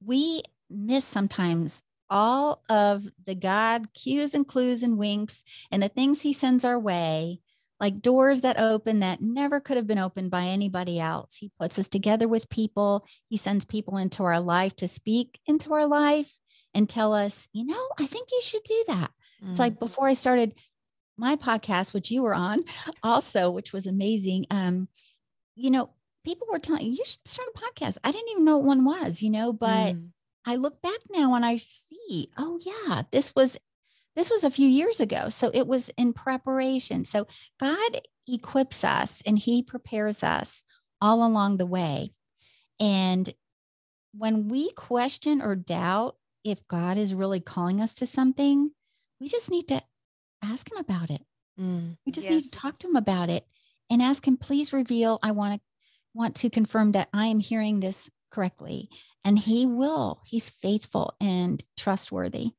we 0.04 0.42
miss 0.68 1.04
sometimes 1.04 1.84
all 2.10 2.62
of 2.68 3.06
the 3.26 3.34
God 3.34 3.92
cues 3.92 4.34
and 4.34 4.46
clues 4.46 4.82
and 4.82 4.98
winks 4.98 5.44
and 5.70 5.82
the 5.82 5.88
things 5.88 6.22
he 6.22 6.32
sends 6.32 6.64
our 6.64 6.78
way, 6.78 7.40
like 7.80 8.00
doors 8.00 8.42
that 8.42 8.58
open 8.58 9.00
that 9.00 9.20
never 9.20 9.60
could 9.60 9.76
have 9.76 9.86
been 9.86 9.98
opened 9.98 10.30
by 10.30 10.44
anybody 10.44 10.98
else. 11.00 11.36
He 11.36 11.50
puts 11.58 11.78
us 11.78 11.88
together 11.88 12.28
with 12.28 12.48
people, 12.48 13.06
he 13.28 13.36
sends 13.36 13.64
people 13.64 13.96
into 13.96 14.22
our 14.24 14.40
life 14.40 14.76
to 14.76 14.88
speak 14.88 15.38
into 15.46 15.74
our 15.74 15.86
life 15.86 16.32
and 16.74 16.88
tell 16.88 17.14
us, 17.14 17.48
you 17.52 17.64
know, 17.64 17.88
I 17.98 18.06
think 18.06 18.28
you 18.30 18.40
should 18.42 18.64
do 18.64 18.84
that. 18.88 19.10
Mm-hmm. 19.40 19.50
It's 19.50 19.58
like 19.58 19.74
mm-hmm. 19.74 19.86
before 19.86 20.06
I 20.06 20.14
started 20.14 20.54
my 21.16 21.36
podcast, 21.36 21.94
which 21.94 22.10
you 22.10 22.22
were 22.22 22.34
on 22.34 22.64
also, 23.02 23.50
which 23.50 23.72
was 23.72 23.86
amazing. 23.86 24.46
Um, 24.50 24.88
you 25.54 25.70
know, 25.70 25.90
people 26.24 26.46
were 26.50 26.58
telling 26.58 26.86
you 26.86 27.04
should 27.04 27.26
start 27.26 27.48
a 27.54 27.58
podcast. 27.58 27.98
I 28.04 28.12
didn't 28.12 28.30
even 28.30 28.44
know 28.44 28.58
what 28.58 28.66
one 28.66 28.84
was, 28.84 29.22
you 29.22 29.30
know, 29.30 29.52
but 29.52 29.94
mm. 29.94 30.08
I 30.46 30.54
look 30.54 30.80
back 30.80 31.00
now 31.10 31.34
and 31.34 31.44
I 31.44 31.56
see, 31.56 32.30
oh 32.38 32.58
yeah, 32.64 33.02
this 33.10 33.34
was 33.34 33.58
this 34.14 34.30
was 34.30 34.44
a 34.44 34.50
few 34.50 34.68
years 34.68 35.00
ago. 35.00 35.28
So 35.28 35.50
it 35.52 35.66
was 35.66 35.90
in 35.98 36.14
preparation. 36.14 37.04
So 37.04 37.26
God 37.60 38.00
equips 38.26 38.82
us 38.82 39.22
and 39.26 39.38
he 39.38 39.62
prepares 39.62 40.22
us 40.22 40.64
all 41.02 41.26
along 41.26 41.58
the 41.58 41.66
way. 41.66 42.12
And 42.80 43.28
when 44.16 44.48
we 44.48 44.72
question 44.72 45.42
or 45.42 45.54
doubt 45.54 46.16
if 46.44 46.66
God 46.68 46.96
is 46.96 47.12
really 47.12 47.40
calling 47.40 47.80
us 47.80 47.94
to 47.94 48.06
something, 48.06 48.70
we 49.20 49.28
just 49.28 49.50
need 49.50 49.68
to 49.68 49.82
ask 50.42 50.70
him 50.70 50.78
about 50.78 51.10
it. 51.10 51.22
Mm, 51.60 51.96
we 52.06 52.12
just 52.12 52.28
yes. 52.28 52.32
need 52.32 52.50
to 52.50 52.58
talk 52.58 52.78
to 52.78 52.88
him 52.88 52.96
about 52.96 53.28
it 53.28 53.46
and 53.90 54.00
ask 54.00 54.26
him, 54.26 54.36
please 54.36 54.72
reveal. 54.72 55.18
I 55.22 55.32
want 55.32 55.54
to 55.54 55.60
want 56.14 56.36
to 56.36 56.48
confirm 56.48 56.92
that 56.92 57.08
I 57.12 57.26
am 57.26 57.40
hearing 57.40 57.80
this 57.80 58.08
correctly. 58.30 58.88
And 59.24 59.38
he 59.38 59.66
will. 59.66 60.20
He's 60.24 60.50
faithful 60.50 61.14
and 61.20 61.62
trustworthy. 61.76 62.50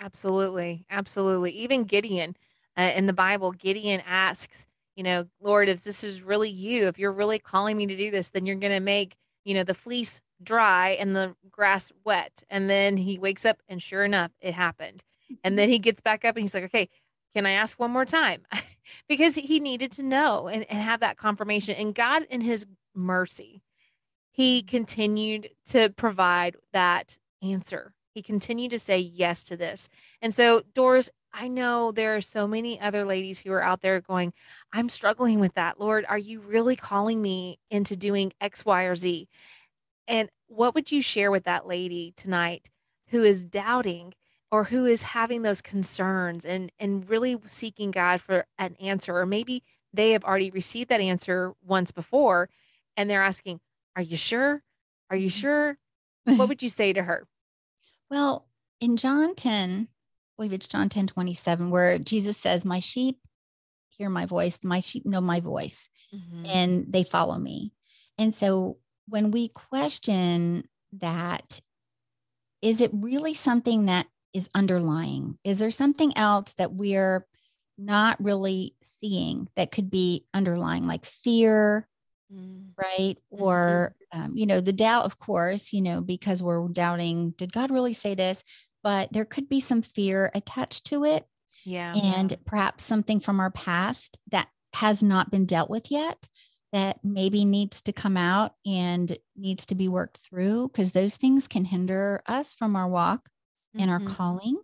Absolutely. 0.00 0.86
Absolutely. 0.90 1.52
Even 1.52 1.84
Gideon 1.84 2.36
uh, 2.76 2.92
in 2.94 3.06
the 3.06 3.12
Bible, 3.12 3.52
Gideon 3.52 4.02
asks, 4.06 4.66
you 4.96 5.02
know, 5.02 5.26
Lord, 5.40 5.68
if 5.68 5.84
this 5.84 6.02
is 6.02 6.22
really 6.22 6.50
you, 6.50 6.86
if 6.86 6.98
you're 6.98 7.12
really 7.12 7.38
calling 7.38 7.76
me 7.76 7.86
to 7.86 7.96
do 7.96 8.10
this, 8.10 8.30
then 8.30 8.46
you're 8.46 8.56
going 8.56 8.72
to 8.72 8.80
make, 8.80 9.16
you 9.44 9.54
know, 9.54 9.64
the 9.64 9.74
fleece 9.74 10.20
dry 10.42 10.90
and 10.90 11.14
the 11.14 11.34
grass 11.50 11.92
wet. 12.04 12.42
And 12.48 12.70
then 12.70 12.96
he 12.96 13.18
wakes 13.18 13.44
up 13.44 13.58
and 13.68 13.82
sure 13.82 14.04
enough, 14.04 14.30
it 14.40 14.54
happened. 14.54 15.02
And 15.44 15.58
then 15.58 15.68
he 15.68 15.78
gets 15.78 16.00
back 16.00 16.24
up 16.24 16.36
and 16.36 16.42
he's 16.42 16.54
like, 16.54 16.64
okay, 16.64 16.88
can 17.34 17.46
I 17.46 17.52
ask 17.52 17.78
one 17.78 17.90
more 17.90 18.04
time? 18.04 18.42
because 19.08 19.34
he 19.36 19.60
needed 19.60 19.92
to 19.92 20.02
know 20.02 20.48
and, 20.48 20.64
and 20.68 20.80
have 20.80 21.00
that 21.00 21.16
confirmation. 21.16 21.76
And 21.76 21.94
God, 21.94 22.24
in 22.28 22.40
his 22.40 22.66
mercy, 22.94 23.62
he 24.30 24.62
continued 24.62 25.50
to 25.66 25.90
provide 25.90 26.56
that 26.72 27.18
answer. 27.42 27.94
He 28.14 28.22
continued 28.22 28.70
to 28.70 28.78
say 28.78 28.98
yes 28.98 29.44
to 29.44 29.56
this. 29.56 29.88
And 30.20 30.34
so, 30.34 30.62
Doris, 30.74 31.10
I 31.32 31.48
know 31.48 31.92
there 31.92 32.16
are 32.16 32.20
so 32.20 32.46
many 32.46 32.80
other 32.80 33.04
ladies 33.04 33.40
who 33.40 33.52
are 33.52 33.62
out 33.62 33.82
there 33.82 34.00
going, 34.00 34.32
I'm 34.72 34.88
struggling 34.88 35.38
with 35.38 35.54
that. 35.54 35.78
Lord, 35.78 36.04
are 36.08 36.18
you 36.18 36.40
really 36.40 36.74
calling 36.74 37.22
me 37.22 37.58
into 37.70 37.96
doing 37.96 38.32
X, 38.40 38.64
Y, 38.64 38.82
or 38.82 38.96
Z? 38.96 39.28
And 40.08 40.28
what 40.48 40.74
would 40.74 40.90
you 40.90 41.02
share 41.02 41.30
with 41.30 41.44
that 41.44 41.66
lady 41.66 42.12
tonight 42.16 42.68
who 43.08 43.22
is 43.22 43.44
doubting 43.44 44.14
or 44.50 44.64
who 44.64 44.84
is 44.84 45.02
having 45.02 45.42
those 45.42 45.62
concerns 45.62 46.44
and 46.44 46.72
and 46.80 47.08
really 47.08 47.36
seeking 47.46 47.92
God 47.92 48.20
for 48.20 48.46
an 48.58 48.74
answer 48.80 49.16
or 49.16 49.24
maybe 49.24 49.62
they 49.92 50.10
have 50.10 50.24
already 50.24 50.50
received 50.50 50.88
that 50.90 51.00
answer 51.00 51.54
once 51.64 51.92
before 51.92 52.48
and 52.96 53.08
they're 53.08 53.22
asking, 53.22 53.60
"Are 53.96 54.02
you 54.02 54.16
sure? 54.16 54.62
Are 55.10 55.16
you 55.16 55.28
mm-hmm. 55.28 55.40
sure?" 55.40 55.78
what 56.24 56.48
would 56.48 56.62
you 56.62 56.68
say 56.68 56.92
to 56.92 57.02
her? 57.02 57.26
Well, 58.10 58.48
in 58.80 58.96
John 58.96 59.36
10, 59.36 59.86
I 59.86 59.88
believe 60.36 60.52
it's 60.52 60.66
John 60.66 60.88
10 60.88 61.06
27, 61.06 61.70
where 61.70 61.96
Jesus 61.96 62.36
says, 62.36 62.64
My 62.64 62.80
sheep 62.80 63.18
hear 63.88 64.08
my 64.08 64.26
voice, 64.26 64.58
my 64.64 64.80
sheep 64.80 65.06
know 65.06 65.20
my 65.20 65.38
voice, 65.38 65.88
mm-hmm. 66.12 66.42
and 66.46 66.92
they 66.92 67.04
follow 67.04 67.38
me. 67.38 67.72
And 68.18 68.34
so 68.34 68.78
when 69.06 69.30
we 69.30 69.48
question 69.48 70.66
that, 70.94 71.60
is 72.62 72.80
it 72.80 72.90
really 72.92 73.34
something 73.34 73.86
that 73.86 74.06
is 74.32 74.48
underlying? 74.54 75.38
Is 75.44 75.58
there 75.58 75.70
something 75.70 76.16
else 76.16 76.54
that 76.54 76.72
we're 76.72 77.24
not 77.78 78.22
really 78.22 78.74
seeing 78.82 79.48
that 79.54 79.70
could 79.70 79.90
be 79.90 80.24
underlying, 80.34 80.86
like 80.86 81.04
fear, 81.04 81.86
mm. 82.32 82.68
right? 82.76 83.16
Mm-hmm. 83.32 83.42
Or, 83.42 83.94
um, 84.12 84.32
you 84.34 84.46
know, 84.46 84.60
the 84.60 84.72
doubt, 84.72 85.04
of 85.04 85.18
course, 85.18 85.72
you 85.72 85.80
know, 85.80 86.00
because 86.00 86.42
we're 86.42 86.66
doubting, 86.68 87.34
did 87.36 87.52
God 87.52 87.70
really 87.70 87.94
say 87.94 88.14
this? 88.14 88.42
But 88.82 89.12
there 89.12 89.24
could 89.24 89.48
be 89.48 89.60
some 89.60 89.82
fear 89.82 90.30
attached 90.34 90.86
to 90.86 91.04
it. 91.04 91.26
Yeah. 91.64 91.94
And 91.94 92.36
perhaps 92.46 92.84
something 92.84 93.20
from 93.20 93.40
our 93.40 93.50
past 93.50 94.18
that 94.30 94.48
has 94.74 95.02
not 95.02 95.30
been 95.30 95.46
dealt 95.46 95.68
with 95.68 95.90
yet 95.90 96.26
that 96.72 96.98
maybe 97.02 97.44
needs 97.44 97.82
to 97.82 97.92
come 97.92 98.16
out 98.16 98.52
and 98.64 99.16
needs 99.36 99.66
to 99.66 99.74
be 99.74 99.88
worked 99.88 100.18
through 100.18 100.68
because 100.68 100.92
those 100.92 101.16
things 101.16 101.48
can 101.48 101.64
hinder 101.64 102.22
us 102.26 102.54
from 102.54 102.76
our 102.76 102.88
walk 102.88 103.28
and 103.78 103.90
our 103.90 103.98
mm-hmm. 103.98 104.14
calling 104.14 104.56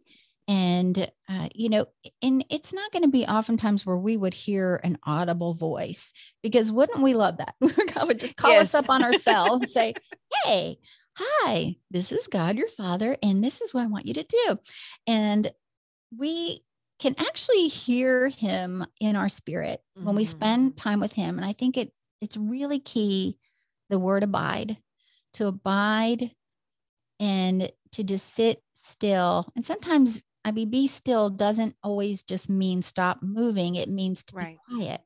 and 0.49 1.11
uh, 1.29 1.49
you 1.55 1.69
know 1.69 1.87
and 2.23 2.45
it's 2.51 2.73
not 2.73 2.93
going 2.93 3.03
to 3.03 3.11
be 3.11 3.25
oftentimes 3.27 3.85
where 3.85 3.97
we 3.97 4.17
would 4.17 4.35
hear 4.35 4.81
an 4.85 4.97
audible 5.05 5.55
voice 5.55 6.13
because 6.43 6.71
wouldn't 6.71 7.03
we 7.03 7.15
love 7.15 7.39
that 7.39 7.55
god 7.95 8.07
would 8.07 8.21
just 8.21 8.37
call 8.37 8.51
yes. 8.51 8.75
us 8.75 8.85
up 8.85 8.91
on 8.91 9.03
our 9.03 9.15
cell 9.15 9.55
and 9.55 9.69
say 9.69 9.93
hey 10.45 10.79
hi 11.17 11.75
this 11.91 12.13
is 12.13 12.29
god 12.29 12.57
your 12.57 12.69
father 12.69 13.17
and 13.23 13.43
this 13.43 13.61
is 13.61 13.75
what 13.75 13.83
i 13.83 13.87
want 13.87 14.07
you 14.07 14.15
to 14.15 14.25
do 14.25 14.59
and 15.07 15.51
we 16.17 16.63
can 16.99 17.15
actually 17.19 17.69
hear 17.69 18.29
him 18.29 18.87
in 19.01 19.17
our 19.17 19.29
spirit 19.29 19.81
mm-hmm. 19.97 20.07
when 20.07 20.17
we 20.17 20.25
spend 20.25 20.71
mm-hmm. 20.71 20.77
time 20.77 21.01
with 21.01 21.13
him 21.13 21.39
and 21.39 21.45
i 21.45 21.53
think 21.53 21.77
it 21.77 21.91
it's 22.21 22.37
really 22.37 22.79
key 22.79 23.37
the 23.91 23.99
word 23.99 24.23
abide 24.23 24.77
to 25.35 25.47
abide 25.47 26.31
and 27.19 27.71
to 27.93 28.05
just 28.05 28.35
sit 28.35 28.63
still. 28.75 29.47
And 29.55 29.65
sometimes, 29.65 30.23
I 30.47 30.53
mean, 30.53 30.71
be 30.71 30.87
still 30.87 31.29
doesn't 31.29 31.75
always 31.83 32.23
just 32.23 32.49
mean 32.49 32.81
stop 32.81 33.19
moving, 33.21 33.75
it 33.75 33.89
means 33.89 34.23
to 34.25 34.37
right. 34.37 34.59
be 34.69 34.77
quiet. 34.77 35.01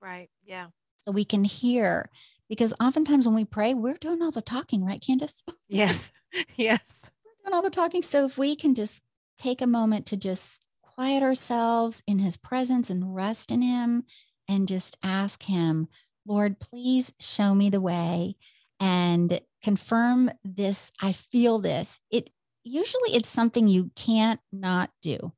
Right. 0.00 0.30
Yeah. 0.44 0.68
So 1.00 1.10
we 1.10 1.24
can 1.24 1.42
hear 1.42 2.08
because 2.48 2.72
oftentimes 2.80 3.26
when 3.26 3.34
we 3.34 3.44
pray, 3.44 3.74
we're 3.74 3.94
doing 3.94 4.22
all 4.22 4.30
the 4.30 4.40
talking, 4.40 4.84
right, 4.84 5.02
Candace? 5.04 5.42
Yes. 5.68 6.12
yes. 6.56 7.10
We're 7.24 7.50
doing 7.50 7.56
all 7.56 7.62
the 7.62 7.70
talking. 7.70 8.02
So 8.02 8.24
if 8.24 8.38
we 8.38 8.54
can 8.54 8.76
just 8.76 9.02
take 9.36 9.60
a 9.60 9.66
moment 9.66 10.06
to 10.06 10.16
just 10.16 10.64
quiet 10.82 11.24
ourselves 11.24 12.00
in 12.06 12.20
his 12.20 12.36
presence 12.36 12.88
and 12.88 13.16
rest 13.16 13.50
in 13.50 13.62
him 13.62 14.04
and 14.46 14.68
just 14.68 14.96
ask 15.02 15.42
him, 15.42 15.88
Lord, 16.24 16.60
please 16.60 17.12
show 17.18 17.52
me 17.52 17.68
the 17.68 17.80
way 17.80 18.36
and 18.78 19.40
confirm 19.60 20.30
this. 20.44 20.92
I 21.00 21.10
feel 21.10 21.58
this. 21.58 21.98
It 22.12 22.30
usually 22.64 23.14
it's 23.14 23.28
something 23.28 23.68
you 23.68 23.90
can't 23.94 24.40
not 24.52 24.90
do. 25.02 25.32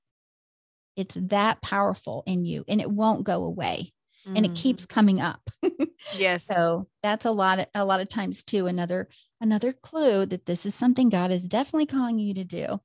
It's 0.97 1.18
that 1.21 1.61
powerful 1.61 2.23
in 2.26 2.45
you 2.45 2.64
and 2.68 2.80
it 2.80 2.90
won't 2.90 3.25
go 3.25 3.45
away. 3.45 3.92
Mm. 4.26 4.37
And 4.37 4.47
it 4.47 4.54
keeps 4.54 4.87
mm. 4.87 4.88
coming 4.88 5.21
up. 5.21 5.50
yes. 6.16 6.47
So 6.47 6.88
that's 7.02 7.25
a 7.25 7.30
lot 7.30 7.59
of, 7.59 7.66
a 7.75 7.85
lot 7.85 8.00
of 8.00 8.09
times 8.09 8.42
too 8.42 8.66
another 8.66 9.09
another 9.40 9.73
clue 9.73 10.25
that 10.26 10.47
this 10.47 10.64
is 10.64 10.75
something 10.75 11.11
God 11.11 11.30
is 11.30 11.49
definitely 11.49 11.87
calling 11.87 12.18
you 12.18 12.33
to 12.35 12.45
do. 12.45 12.80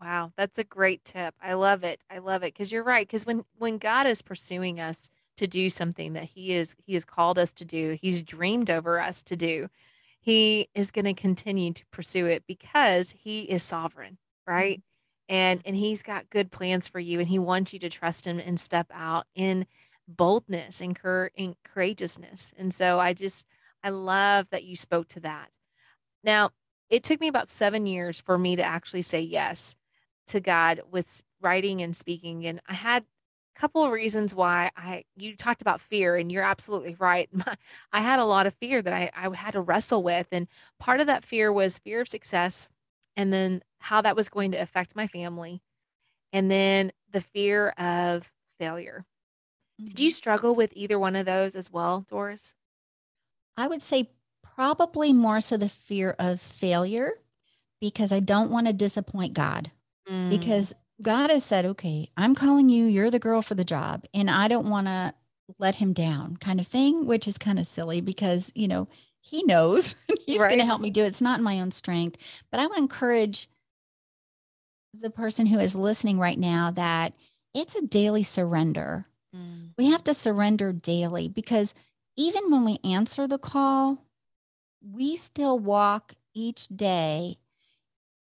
Wow, 0.00 0.32
that's 0.36 0.58
a 0.58 0.64
great 0.64 1.02
tip. 1.04 1.34
I 1.40 1.54
love 1.54 1.82
it. 1.82 2.00
I 2.10 2.18
love 2.18 2.42
it 2.42 2.52
because 2.52 2.70
you're 2.70 2.84
right. 2.84 3.06
Because 3.06 3.24
when 3.24 3.44
when 3.56 3.78
God 3.78 4.06
is 4.06 4.20
pursuing 4.20 4.80
us 4.80 5.08
to 5.38 5.46
do 5.46 5.70
something 5.70 6.12
that 6.12 6.24
He 6.24 6.52
is 6.52 6.76
He 6.84 6.92
has 6.92 7.04
called 7.04 7.38
us 7.38 7.52
to 7.54 7.64
do, 7.64 7.96
He's 8.02 8.22
dreamed 8.22 8.70
over 8.70 9.00
us 9.00 9.22
to 9.24 9.36
do 9.36 9.68
he 10.24 10.70
is 10.74 10.90
going 10.90 11.04
to 11.04 11.12
continue 11.12 11.70
to 11.74 11.84
pursue 11.92 12.24
it 12.24 12.44
because 12.48 13.10
he 13.10 13.40
is 13.40 13.62
sovereign, 13.62 14.16
right? 14.46 14.78
Mm-hmm. 14.78 15.34
And 15.36 15.60
and 15.66 15.76
he's 15.76 16.02
got 16.02 16.30
good 16.30 16.50
plans 16.50 16.88
for 16.88 16.98
you 16.98 17.18
and 17.18 17.28
he 17.28 17.38
wants 17.38 17.74
you 17.74 17.78
to 17.80 17.90
trust 17.90 18.26
him 18.26 18.38
and 18.38 18.58
step 18.58 18.86
out 18.92 19.26
in 19.34 19.66
boldness 20.08 20.80
and, 20.80 20.96
cur- 20.96 21.30
and 21.36 21.56
courageousness. 21.62 22.54
And 22.56 22.72
so 22.72 22.98
I 22.98 23.12
just 23.12 23.46
I 23.82 23.90
love 23.90 24.48
that 24.50 24.64
you 24.64 24.76
spoke 24.76 25.08
to 25.08 25.20
that. 25.20 25.50
Now, 26.22 26.50
it 26.88 27.02
took 27.02 27.20
me 27.20 27.28
about 27.28 27.50
7 27.50 27.84
years 27.84 28.18
for 28.18 28.38
me 28.38 28.56
to 28.56 28.62
actually 28.62 29.02
say 29.02 29.20
yes 29.20 29.76
to 30.28 30.40
God 30.40 30.80
with 30.90 31.22
writing 31.42 31.82
and 31.82 31.94
speaking 31.94 32.46
and 32.46 32.62
I 32.66 32.74
had 32.74 33.04
couple 33.54 33.84
of 33.84 33.92
reasons 33.92 34.34
why 34.34 34.70
I 34.76 35.04
you 35.16 35.36
talked 35.36 35.62
about 35.62 35.80
fear 35.80 36.16
and 36.16 36.30
you're 36.30 36.44
absolutely 36.44 36.96
right. 36.98 37.30
I 37.92 38.00
had 38.00 38.18
a 38.18 38.24
lot 38.24 38.46
of 38.46 38.54
fear 38.54 38.82
that 38.82 38.92
I, 38.92 39.10
I 39.14 39.34
had 39.34 39.52
to 39.52 39.60
wrestle 39.60 40.02
with. 40.02 40.26
And 40.32 40.48
part 40.78 41.00
of 41.00 41.06
that 41.06 41.24
fear 41.24 41.52
was 41.52 41.78
fear 41.78 42.00
of 42.00 42.08
success 42.08 42.68
and 43.16 43.32
then 43.32 43.62
how 43.78 44.00
that 44.00 44.16
was 44.16 44.28
going 44.28 44.50
to 44.52 44.58
affect 44.58 44.96
my 44.96 45.06
family. 45.06 45.62
And 46.32 46.50
then 46.50 46.92
the 47.10 47.20
fear 47.20 47.68
of 47.70 48.30
failure. 48.58 49.06
Mm-hmm. 49.80 49.86
Did 49.86 50.00
you 50.00 50.08
mm-hmm. 50.08 50.14
struggle 50.14 50.54
with 50.54 50.72
either 50.74 50.98
one 50.98 51.16
of 51.16 51.26
those 51.26 51.54
as 51.54 51.70
well, 51.70 52.04
Doris? 52.08 52.54
I 53.56 53.68
would 53.68 53.82
say 53.82 54.10
probably 54.42 55.12
more 55.12 55.40
so 55.40 55.56
the 55.56 55.68
fear 55.68 56.16
of 56.18 56.40
failure 56.40 57.12
because 57.80 58.12
I 58.12 58.20
don't 58.20 58.50
want 58.50 58.66
to 58.66 58.72
disappoint 58.72 59.34
God. 59.34 59.70
Mm. 60.10 60.30
Because 60.30 60.74
God 61.02 61.30
has 61.30 61.44
said, 61.44 61.64
okay, 61.64 62.10
I'm 62.16 62.34
calling 62.34 62.68
you, 62.68 62.86
you're 62.86 63.10
the 63.10 63.18
girl 63.18 63.42
for 63.42 63.54
the 63.54 63.64
job, 63.64 64.04
and 64.14 64.30
I 64.30 64.48
don't 64.48 64.68
want 64.68 64.86
to 64.86 65.14
let 65.58 65.76
him 65.76 65.92
down, 65.92 66.36
kind 66.36 66.60
of 66.60 66.66
thing, 66.66 67.06
which 67.06 67.28
is 67.28 67.36
kind 67.36 67.58
of 67.58 67.66
silly 67.66 68.00
because, 68.00 68.50
you 68.54 68.68
know, 68.68 68.88
he 69.20 69.42
knows 69.44 70.04
he's 70.26 70.38
right. 70.38 70.48
going 70.48 70.60
to 70.60 70.66
help 70.66 70.80
me 70.80 70.90
do 70.90 71.02
it. 71.02 71.08
It's 71.08 71.22
not 71.22 71.38
in 71.38 71.44
my 71.44 71.60
own 71.60 71.70
strength. 71.70 72.42
But 72.50 72.60
I 72.60 72.66
want 72.66 72.76
to 72.76 72.82
encourage 72.82 73.48
the 74.98 75.10
person 75.10 75.46
who 75.46 75.58
is 75.58 75.74
listening 75.74 76.18
right 76.18 76.38
now 76.38 76.70
that 76.70 77.14
it's 77.54 77.74
a 77.74 77.82
daily 77.82 78.22
surrender. 78.22 79.06
Mm. 79.34 79.70
We 79.76 79.86
have 79.86 80.04
to 80.04 80.14
surrender 80.14 80.72
daily 80.72 81.28
because 81.28 81.74
even 82.16 82.50
when 82.50 82.64
we 82.64 82.78
answer 82.84 83.26
the 83.26 83.38
call, 83.38 84.04
we 84.80 85.16
still 85.16 85.58
walk 85.58 86.14
each 86.34 86.68
day 86.68 87.38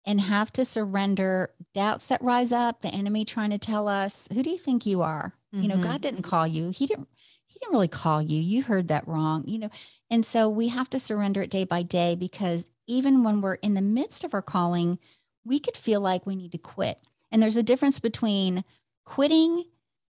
and 0.06 0.20
have 0.20 0.52
to 0.54 0.66
surrender 0.66 1.52
doubts 1.74 2.08
that 2.08 2.22
rise 2.22 2.52
up, 2.52 2.82
the 2.82 2.90
enemy 2.90 3.26
trying 3.26 3.52
to 3.52 3.58
tell 3.58 3.88
us, 3.88 4.28
who 4.34 4.44
do 4.44 4.50
you 4.50 4.58
think 4.58 4.86
you 4.86 5.02
are? 5.02 5.34
Mm-hmm. 5.54 5.64
You 5.64 5.70
know, 5.70 5.78
God 5.78 5.84
mm-hmm. 5.84 5.98
didn't 5.98 6.22
call 6.24 6.48
you. 6.48 6.70
He 6.70 6.86
didn't 6.86 7.08
he 7.48 7.60
didn't 7.60 7.74
really 7.74 7.88
call 7.88 8.22
you. 8.22 8.42
You 8.42 8.64
heard 8.64 8.88
that 8.88 9.08
wrong, 9.08 9.46
you 9.48 9.60
know. 9.60 9.70
And 10.10 10.26
so 10.26 10.50
we 10.50 10.70
have 10.70 10.90
to 10.90 11.00
surrender 11.00 11.42
it 11.44 11.52
day 11.52 11.64
by 11.64 11.84
day 11.84 12.16
because 12.16 12.70
even 12.88 13.24
when 13.24 13.42
we're 13.42 13.56
in 13.56 13.76
the 13.76 13.82
midst 13.82 14.24
of 14.24 14.34
our 14.34 14.42
calling, 14.42 15.00
we 15.46 15.60
could 15.60 15.78
feel 15.78 16.02
like 16.02 16.26
we 16.26 16.36
need 16.36 16.52
to 16.54 16.58
quit. 16.58 16.98
And 17.32 17.42
there's 17.42 17.58
a 17.58 17.64
difference 17.64 18.00
between 18.00 18.64
quitting 19.06 19.66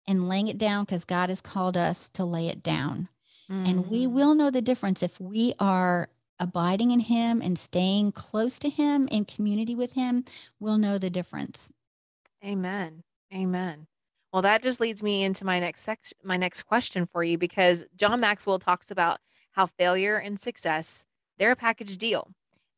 and 0.07 0.27
laying 0.27 0.47
it 0.47 0.57
down 0.57 0.85
because 0.85 1.05
God 1.05 1.29
has 1.29 1.41
called 1.41 1.77
us 1.77 2.09
to 2.09 2.25
lay 2.25 2.47
it 2.47 2.63
down. 2.63 3.09
Mm-hmm. 3.49 3.69
And 3.69 3.89
we 3.89 4.05
mm-hmm. 4.05 4.13
will 4.13 4.35
know 4.35 4.49
the 4.49 4.61
difference 4.61 5.03
if 5.03 5.19
we 5.19 5.53
are 5.59 6.09
abiding 6.43 6.91
in 6.91 6.99
him 6.99 7.41
and 7.41 7.57
staying 7.57 8.11
close 8.11 8.59
to 8.59 8.69
him 8.69 9.07
in 9.09 9.25
community 9.25 9.73
with 9.73 9.93
him, 9.93 10.25
we'll 10.59 10.77
know 10.77 10.97
the 10.97 11.09
difference. 11.09 11.71
Amen. 12.45 13.03
Amen. 13.33 13.87
Well, 14.31 14.41
that 14.41 14.63
just 14.63 14.81
leads 14.81 15.01
me 15.01 15.23
into 15.23 15.45
my 15.45 15.59
next 15.59 15.81
section, 15.81 16.17
my 16.23 16.37
next 16.37 16.63
question 16.63 17.05
for 17.05 17.23
you, 17.23 17.37
because 17.37 17.83
John 17.95 18.19
Maxwell 18.19 18.59
talks 18.59 18.91
about 18.91 19.19
how 19.51 19.67
failure 19.67 20.17
and 20.17 20.39
success 20.39 21.05
they're 21.37 21.51
a 21.51 21.55
package 21.55 21.97
deal. 21.97 22.31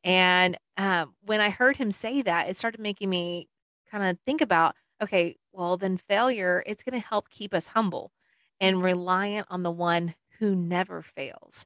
And 0.04 0.58
um, 0.78 1.16
when 1.22 1.42
I 1.42 1.50
heard 1.50 1.78
him 1.78 1.92
say 1.92 2.22
that, 2.22 2.48
it 2.48 2.58
started 2.58 2.80
making 2.80 3.10
me 3.10 3.50
kind 3.90 4.04
of 4.04 4.20
think 4.26 4.42
about, 4.42 4.76
okay, 5.02 5.38
well, 5.52 5.78
then 5.78 5.98
failure, 5.98 6.64
it's 6.68 6.84
going 6.84 7.00
to 7.00 7.08
help 7.08 7.30
keep 7.30 7.54
us 7.54 7.70
humble 7.70 8.12
and 8.60 8.84
reliant 8.84 9.48
on 9.50 9.64
the 9.64 9.72
one 9.72 10.16
who 10.40 10.56
never 10.56 11.02
fails. 11.02 11.66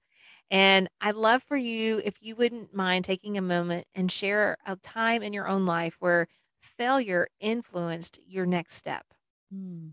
And 0.52 0.90
I'd 1.00 1.16
love 1.16 1.44
for 1.44 1.58
you, 1.58 2.02
if 2.04 2.16
you 2.22 2.36
wouldn't 2.36 2.74
mind 2.74 3.06
taking 3.06 3.38
a 3.38 3.42
moment 3.42 3.86
and 3.94 4.12
share 4.12 4.58
a 4.66 4.76
time 4.78 5.22
in 5.22 5.34
your 5.34 5.48
own 5.48 5.66
life 5.66 5.96
where 6.00 6.28
failure 6.60 7.28
influenced 7.40 8.20
your 8.28 8.46
next 8.46 8.76
step. 8.76 9.06
Mm. 9.54 9.92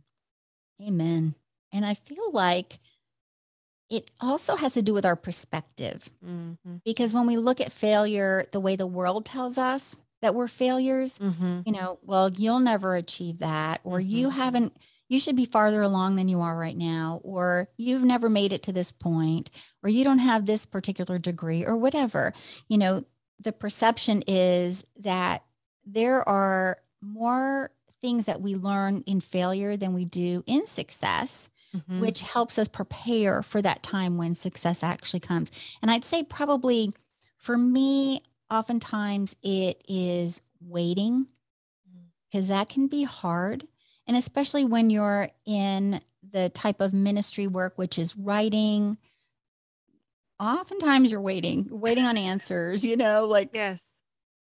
Amen. 0.83 1.35
And 1.73 1.85
I 1.85 1.95
feel 1.95 2.31
like 2.33 2.79
it 3.91 4.11
also 4.21 4.57
has 4.57 4.75
to 4.75 4.83
do 4.83 4.95
with 4.95 5.07
our 5.07 5.17
perspective. 5.17 6.11
Mm-hmm. 6.25 6.77
Because 6.85 7.15
when 7.15 7.27
we 7.27 7.37
look 7.37 7.61
at 7.61 7.73
failure 7.73 8.47
the 8.53 8.61
way 8.61 8.77
the 8.77 8.87
world 8.87 9.25
tells 9.25 9.59
us 9.59 10.01
that 10.23 10.35
we're 10.35 10.49
failures, 10.49 11.19
mm-hmm. 11.19 11.61
you 11.67 11.73
know, 11.73 11.99
well, 12.03 12.31
you'll 12.31 12.61
never 12.61 12.97
achieve 12.97 13.39
that, 13.39 13.81
or 13.85 13.99
mm-hmm. 13.99 14.09
you 14.09 14.31
haven't 14.31 14.77
you 15.09 15.21
should 15.21 15.37
be 15.37 15.47
farther 15.47 15.83
along 15.83 16.17
than 16.17 16.29
you 16.29 16.41
are 16.41 16.57
right 16.57 16.77
now, 16.77 17.21
or 17.23 17.69
you've 17.77 18.03
never 18.03 18.29
made 18.29 18.53
it 18.53 18.63
to 18.65 18.73
this 18.73 18.93
point, 18.93 19.51
or 19.83 19.89
you 19.89 20.05
don't 20.05 20.19
have 20.19 20.47
this 20.47 20.67
particular 20.67 21.19
degree, 21.19 21.65
or 21.65 21.77
whatever. 21.77 22.33
You 22.69 22.79
know, 22.79 23.05
the 23.41 23.53
perception 23.53 24.23
is 24.27 24.85
that 25.01 25.45
there 25.85 26.27
are 26.29 26.79
more 27.01 27.71
things 28.01 28.25
that 28.27 28.41
we 28.41 28.55
learn 28.55 29.03
in 29.07 29.21
failure 29.21 29.77
than 29.77 29.95
we 29.95 30.05
do 30.05 30.43
in 30.47 30.67
success. 30.67 31.49
Mm-hmm. 31.75 31.99
Which 31.99 32.23
helps 32.23 32.59
us 32.61 32.69
prepare 32.69 33.43
for 33.43 33.61
that 33.61 33.83
time 33.83 34.17
when 34.17 34.35
success 34.35 34.85
actually 34.85 35.21
comes. 35.21 35.51
And 35.83 35.91
I'd 35.91 36.05
say, 36.05 36.23
probably 36.23 36.95
for 37.37 37.59
me, 37.59 38.23
oftentimes 38.51 39.37
it 39.43 39.83
is 39.89 40.41
waiting 40.61 41.27
because 42.31 42.47
mm. 42.47 42.49
that 42.49 42.69
can 42.69 42.87
be 42.87 43.03
hard 43.03 43.67
and 44.07 44.17
especially 44.17 44.65
when 44.65 44.91
you're 44.91 45.29
in 45.45 46.01
the 46.33 46.49
type 46.51 46.81
of 46.81 46.93
ministry 46.93 47.47
work, 47.47 47.75
which 47.77 47.99
is 47.99 48.17
writing, 48.17 48.99
oftentimes 50.39 51.11
you're 51.11 51.21
waiting, 51.21 51.67
waiting 51.71 52.05
on 52.05 52.17
answers, 52.17 52.85
you 52.85 52.97
know, 52.97 53.27
like 53.27 53.51
yes. 53.53 53.93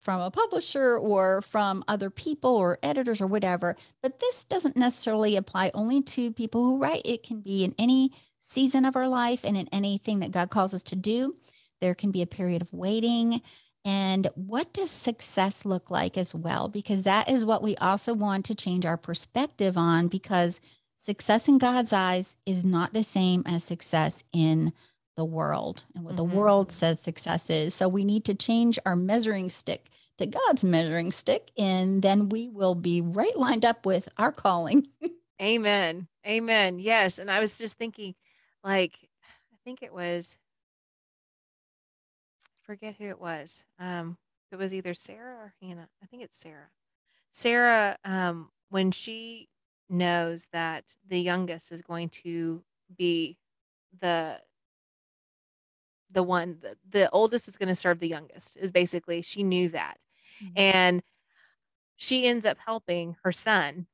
From 0.03 0.21
a 0.21 0.31
publisher 0.31 0.97
or 0.97 1.43
from 1.43 1.83
other 1.89 2.11
people 2.11 2.55
or 2.55 2.79
editors 2.81 3.21
or 3.21 3.27
whatever. 3.27 3.75
But 4.03 4.21
this 4.21 4.45
doesn't 4.45 4.77
necessarily 4.77 5.35
apply 5.35 5.73
only 5.75 6.01
to 6.03 6.31
people 6.31 6.65
who 6.65 6.79
write. 6.79 7.03
It 7.05 7.25
can 7.25 7.41
be 7.41 7.65
in 7.65 7.75
any 7.77 8.13
season 8.39 8.85
of 8.85 8.95
our 8.95 9.09
life 9.09 9.41
and 9.43 9.57
in 9.57 9.69
anything 9.73 10.21
that 10.21 10.31
God 10.31 10.49
calls 10.49 10.75
us 10.75 10.85
to 10.85 10.97
do. 10.97 11.35
There 11.81 11.97
can 11.97 12.13
be 12.13 12.23
a 12.23 12.27
period 12.27 12.63
of 12.63 12.73
waiting. 12.73 13.43
And 13.87 14.29
what 14.35 14.73
does 14.73 14.91
success 14.91 15.65
look 15.65 15.93
like 15.93 16.19
as 16.19 16.35
well? 16.35 16.69
Because 16.69 17.05
that 17.05 17.31
is 17.31 17.45
what 17.45 17.63
we 17.63 17.77
also 17.77 18.15
want 18.15 18.45
to 18.47 18.55
change 18.57 18.85
our 18.85 18.97
perspective 18.97 19.79
on, 19.79 20.09
because 20.09 20.61
success 20.97 21.47
in 21.47 21.59
God's 21.59 21.93
eyes 21.93 22.37
is 22.45 22.65
not 22.65 22.93
the 22.93 23.05
same 23.05 23.45
as 23.47 23.63
success 23.63 24.25
in 24.33 24.73
the 25.17 25.25
world 25.25 25.85
and 25.95 26.03
what 26.03 26.17
mm-hmm. 26.17 26.17
the 26.17 26.37
world 26.37 26.73
says 26.73 26.99
success 26.99 27.49
is. 27.49 27.75
So 27.75 27.89
we 27.89 28.05
need 28.05 28.25
to 28.25 28.35
change 28.35 28.77
our 28.85 28.97
measuring 28.97 29.51
stick 29.51 29.89
to 30.19 30.27
God's 30.27 30.65
measuring 30.65 31.13
stick, 31.13 31.53
and 31.57 32.03
then 32.03 32.29
we 32.29 32.49
will 32.49 32.75
be 32.75 33.01
right 33.01 33.37
lined 33.37 33.65
up 33.65 33.87
with 33.87 34.09
our 34.19 34.33
calling. 34.33 34.89
Amen. 35.41 36.09
Amen. 36.27 36.81
Yes. 36.81 37.21
And 37.21 37.31
I 37.31 37.39
was 37.39 37.57
just 37.57 37.79
thinking, 37.79 38.17
like, 38.65 38.99
I 39.53 39.57
think 39.65 39.85
it 39.85 39.93
was 39.93 40.39
forget 42.67 42.97
who 42.99 43.07
it 43.07 43.21
was. 43.21 43.65
Um, 43.79 44.19
it 44.51 44.57
was 44.57 44.75
either 44.75 44.95
Sarah 44.95 45.35
or 45.35 45.55
Hannah. 45.63 45.89
I 46.03 46.07
think 46.07 46.23
it's 46.23 46.39
Sarah. 46.39 46.71
Sarah, 47.33 47.97
um, 48.05 48.51
when 48.71 48.91
she 48.91 49.49
knows 49.89 50.49
that 50.53 50.85
the 51.07 51.21
youngest 51.21 51.71
is 51.71 51.81
going 51.81 52.09
to 52.09 52.63
be 52.97 53.39
the 54.01 54.41
the 56.11 56.23
one 56.23 56.59
the, 56.61 56.77
the 56.89 57.11
oldest 57.11 57.49
is 57.49 57.57
going 57.57 57.69
to 57.69 57.75
serve 57.75 57.99
the 57.99 58.09
youngest 58.09 58.57
is 58.57 58.71
basically 58.71 59.23
she 59.23 59.43
knew 59.43 59.69
that 59.69 59.99
mm-hmm. 60.43 60.53
and 60.57 61.03
she 61.97 62.27
ends 62.27 62.47
up 62.47 62.57
helping 62.65 63.17
her 63.23 63.33
son 63.33 63.87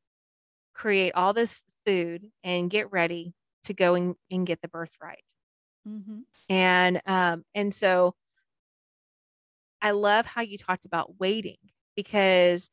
create 0.74 1.12
all 1.14 1.32
this 1.32 1.64
food 1.84 2.30
and 2.42 2.70
get 2.70 2.90
ready 2.90 3.34
to 3.64 3.74
go 3.74 3.94
and, 3.94 4.14
and 4.30 4.46
get 4.46 4.60
the 4.62 4.68
birthright 4.68 5.24
mm-hmm. 5.86 6.20
and 6.48 7.00
um 7.06 7.44
and 7.54 7.72
so 7.74 8.14
I 9.82 9.90
love 9.90 10.26
how 10.26 10.40
you 10.40 10.56
talked 10.56 10.86
about 10.86 11.18
waiting 11.18 11.56
because 11.96 12.70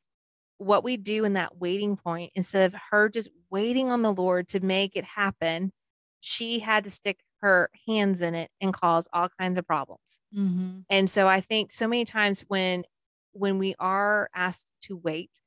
what 0.59 0.83
we 0.83 0.95
do 0.95 1.25
in 1.25 1.33
that 1.33 1.57
waiting 1.57 1.97
point, 1.97 2.31
instead 2.35 2.65
of 2.65 2.79
her 2.91 3.09
just 3.09 3.29
waiting 3.49 3.91
on 3.91 4.03
the 4.03 4.13
Lord 4.13 4.47
to 4.49 4.59
make 4.59 4.95
it 4.95 5.03
happen, 5.03 5.71
she 6.19 6.59
had 6.59 6.83
to 6.83 6.91
stick 6.91 7.19
her 7.41 7.69
hands 7.87 8.21
in 8.21 8.35
it 8.35 8.51
and 8.61 8.73
cause 8.73 9.07
all 9.11 9.29
kinds 9.39 9.57
of 9.57 9.65
problems. 9.65 10.19
Mm-hmm. 10.37 10.79
And 10.89 11.09
so 11.09 11.27
I 11.27 11.41
think 11.41 11.71
so 11.73 11.87
many 11.87 12.05
times 12.05 12.43
when 12.47 12.83
when 13.31 13.57
we 13.57 13.75
are 13.79 14.29
asked 14.35 14.71
to 14.81 14.97
wait, 14.97 15.39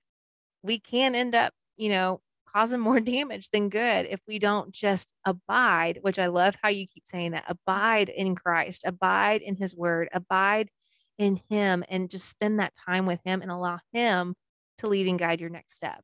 we 0.63 0.79
can 0.79 1.15
end 1.15 1.35
up, 1.35 1.53
you 1.77 1.89
know, 1.89 2.21
causing 2.55 2.81
more 2.81 3.01
damage 3.01 3.51
than 3.51 3.69
good 3.69 4.07
if 4.07 4.21
we 4.27 4.39
don't 4.39 4.73
just 4.73 5.13
abide, 5.25 5.99
which 6.03 6.19
I 6.19 6.27
love 6.27 6.57
how 6.63 6.69
you 6.71 6.87
keep 6.87 7.07
saying 7.07 7.33
that 7.33 7.45
abide 7.47 8.09
in 8.09 8.35
Christ, 8.35 8.83
abide 8.87 9.43
in 9.43 9.57
his 9.57 9.77
word, 9.77 10.09
abide 10.13 10.71
in 11.19 11.41
him, 11.49 11.85
and 11.89 12.11
just 12.11 12.29
spend 12.29 12.59
that 12.59 12.75
time 12.75 13.07
with 13.07 13.21
him 13.25 13.43
and 13.43 13.51
allow 13.51 13.79
him 13.93 14.35
to 14.79 14.89
lead 14.89 15.07
and 15.07 15.19
guide 15.19 15.41
your 15.41 15.51
next 15.51 15.75
step. 15.75 16.03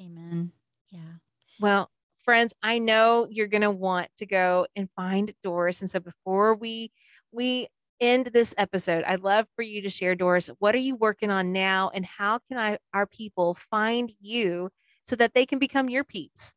Amen. 0.00 0.52
Yeah. 0.90 1.18
Well, 1.60 1.90
friends, 2.20 2.54
I 2.62 2.78
know 2.78 3.26
you're 3.30 3.46
going 3.46 3.62
to 3.62 3.70
want 3.70 4.08
to 4.18 4.26
go 4.26 4.66
and 4.76 4.88
find 4.96 5.32
Doris. 5.42 5.80
And 5.80 5.90
so 5.90 6.00
before 6.00 6.54
we 6.54 6.90
we 7.32 7.68
end 8.00 8.26
this 8.26 8.54
episode, 8.58 9.04
I'd 9.04 9.20
love 9.20 9.46
for 9.56 9.62
you 9.62 9.80
to 9.82 9.88
share, 9.88 10.14
Doris, 10.14 10.50
what 10.58 10.74
are 10.74 10.78
you 10.78 10.96
working 10.96 11.30
on 11.30 11.52
now 11.52 11.90
and 11.94 12.04
how 12.04 12.40
can 12.48 12.58
I 12.58 12.78
our 12.92 13.06
people 13.06 13.54
find 13.54 14.12
you 14.20 14.70
so 15.04 15.16
that 15.16 15.34
they 15.34 15.46
can 15.46 15.58
become 15.58 15.88
your 15.88 16.04
peeps? 16.04 16.54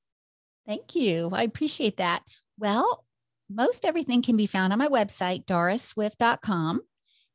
Thank 0.68 0.96
you. 0.96 1.30
I 1.32 1.44
appreciate 1.44 1.98
that. 1.98 2.24
Well, 2.58 3.06
most 3.50 3.86
everything 3.86 4.22
can 4.22 4.36
be 4.36 4.48
found 4.48 4.74
on 4.74 4.80
my 4.80 4.88
website, 4.88 5.46
dorisswift.com. 5.46 6.82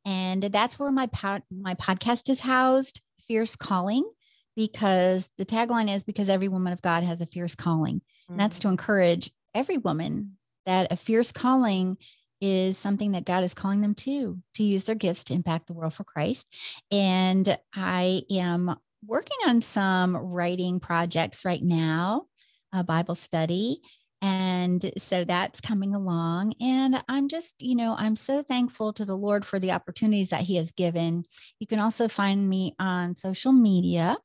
And 0.05 0.43
that's 0.43 0.79
where 0.79 0.91
my 0.91 1.07
pod, 1.07 1.43
my 1.51 1.75
podcast 1.75 2.29
is 2.29 2.41
housed, 2.41 3.01
Fierce 3.27 3.57
Calling, 3.57 4.09
because 4.57 5.29
the 5.39 5.47
tagline 5.47 5.95
is 5.95 6.03
because 6.03 6.31
every 6.31 6.49
woman 6.49 6.73
of 6.73 6.83
God 6.83 7.05
has 7.05 7.21
a 7.21 7.27
fierce 7.27 7.55
calling. 7.55 7.97
Mm-hmm. 7.97 8.33
And 8.33 8.41
that's 8.41 8.59
to 8.61 8.69
encourage 8.69 9.31
every 9.55 9.79
woman 9.79 10.37
that 10.67 10.93
a 10.93 10.97
fierce 10.97 11.33
calling 11.33 11.97
is 12.41 12.79
something 12.79 13.13
that 13.13 13.27
God 13.27 13.45
is 13.45 13.55
calling 13.55 13.83
them 13.83 13.95
to, 13.95 14.39
to 14.55 14.63
use 14.63 14.85
their 14.85 14.95
gifts 14.95 15.25
to 15.25 15.35
impact 15.35 15.67
the 15.67 15.75
world 15.75 15.93
for 15.93 16.05
Christ. 16.05 16.47
And 16.91 17.59
I 17.75 18.23
am 18.31 18.75
working 19.07 19.37
on 19.47 19.61
some 19.61 20.17
writing 20.17 20.81
projects 20.81 21.45
right 21.45 21.63
now, 21.63 22.27
a 22.73 22.83
Bible 22.85 23.15
study. 23.15 23.81
And 24.23 24.93
so 24.99 25.25
that's 25.25 25.61
coming 25.61 25.95
along. 25.95 26.55
And 26.61 27.03
I'm 27.09 27.29
just, 27.29 27.61
you 27.63 27.75
know, 27.75 27.95
I'm 27.99 28.17
so 28.17 28.43
thankful 28.43 28.93
to 28.95 29.05
the 29.05 29.17
Lord 29.17 29.45
for 29.45 29.59
the 29.59 29.73
opportunities 29.73 30.31
that 30.31 30.43
He 30.43 30.57
has 30.57 30.73
given. 30.73 31.25
You 31.59 31.67
can 31.67 31.79
also 31.79 32.07
find 32.07 32.49
me 32.49 32.75
on 32.79 33.17
social 33.17 33.53
media. 33.53 34.17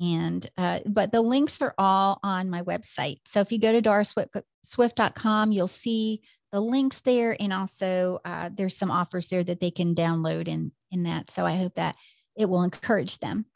And, 0.00 0.48
uh, 0.56 0.80
but 0.86 1.12
the 1.12 1.20
links 1.20 1.60
are 1.60 1.74
all 1.76 2.20
on 2.22 2.48
my 2.50 2.62
website. 2.62 3.18
So 3.26 3.40
if 3.40 3.50
you 3.50 3.58
go 3.58 3.72
to 3.72 3.82
dorisswift.com, 3.82 5.52
you'll 5.52 5.68
see 5.68 6.22
the 6.52 6.60
links 6.60 7.00
there. 7.00 7.36
And 7.38 7.52
also, 7.52 8.20
uh, 8.24 8.48
there's 8.52 8.76
some 8.76 8.90
offers 8.90 9.28
there 9.28 9.44
that 9.44 9.60
they 9.60 9.72
can 9.72 9.94
download 9.94 10.48
in, 10.48 10.72
in 10.90 11.02
that. 11.02 11.30
So 11.30 11.44
I 11.44 11.56
hope 11.56 11.74
that 11.74 11.96
it 12.36 12.48
will 12.48 12.62
encourage 12.62 13.18
them. 13.18 13.46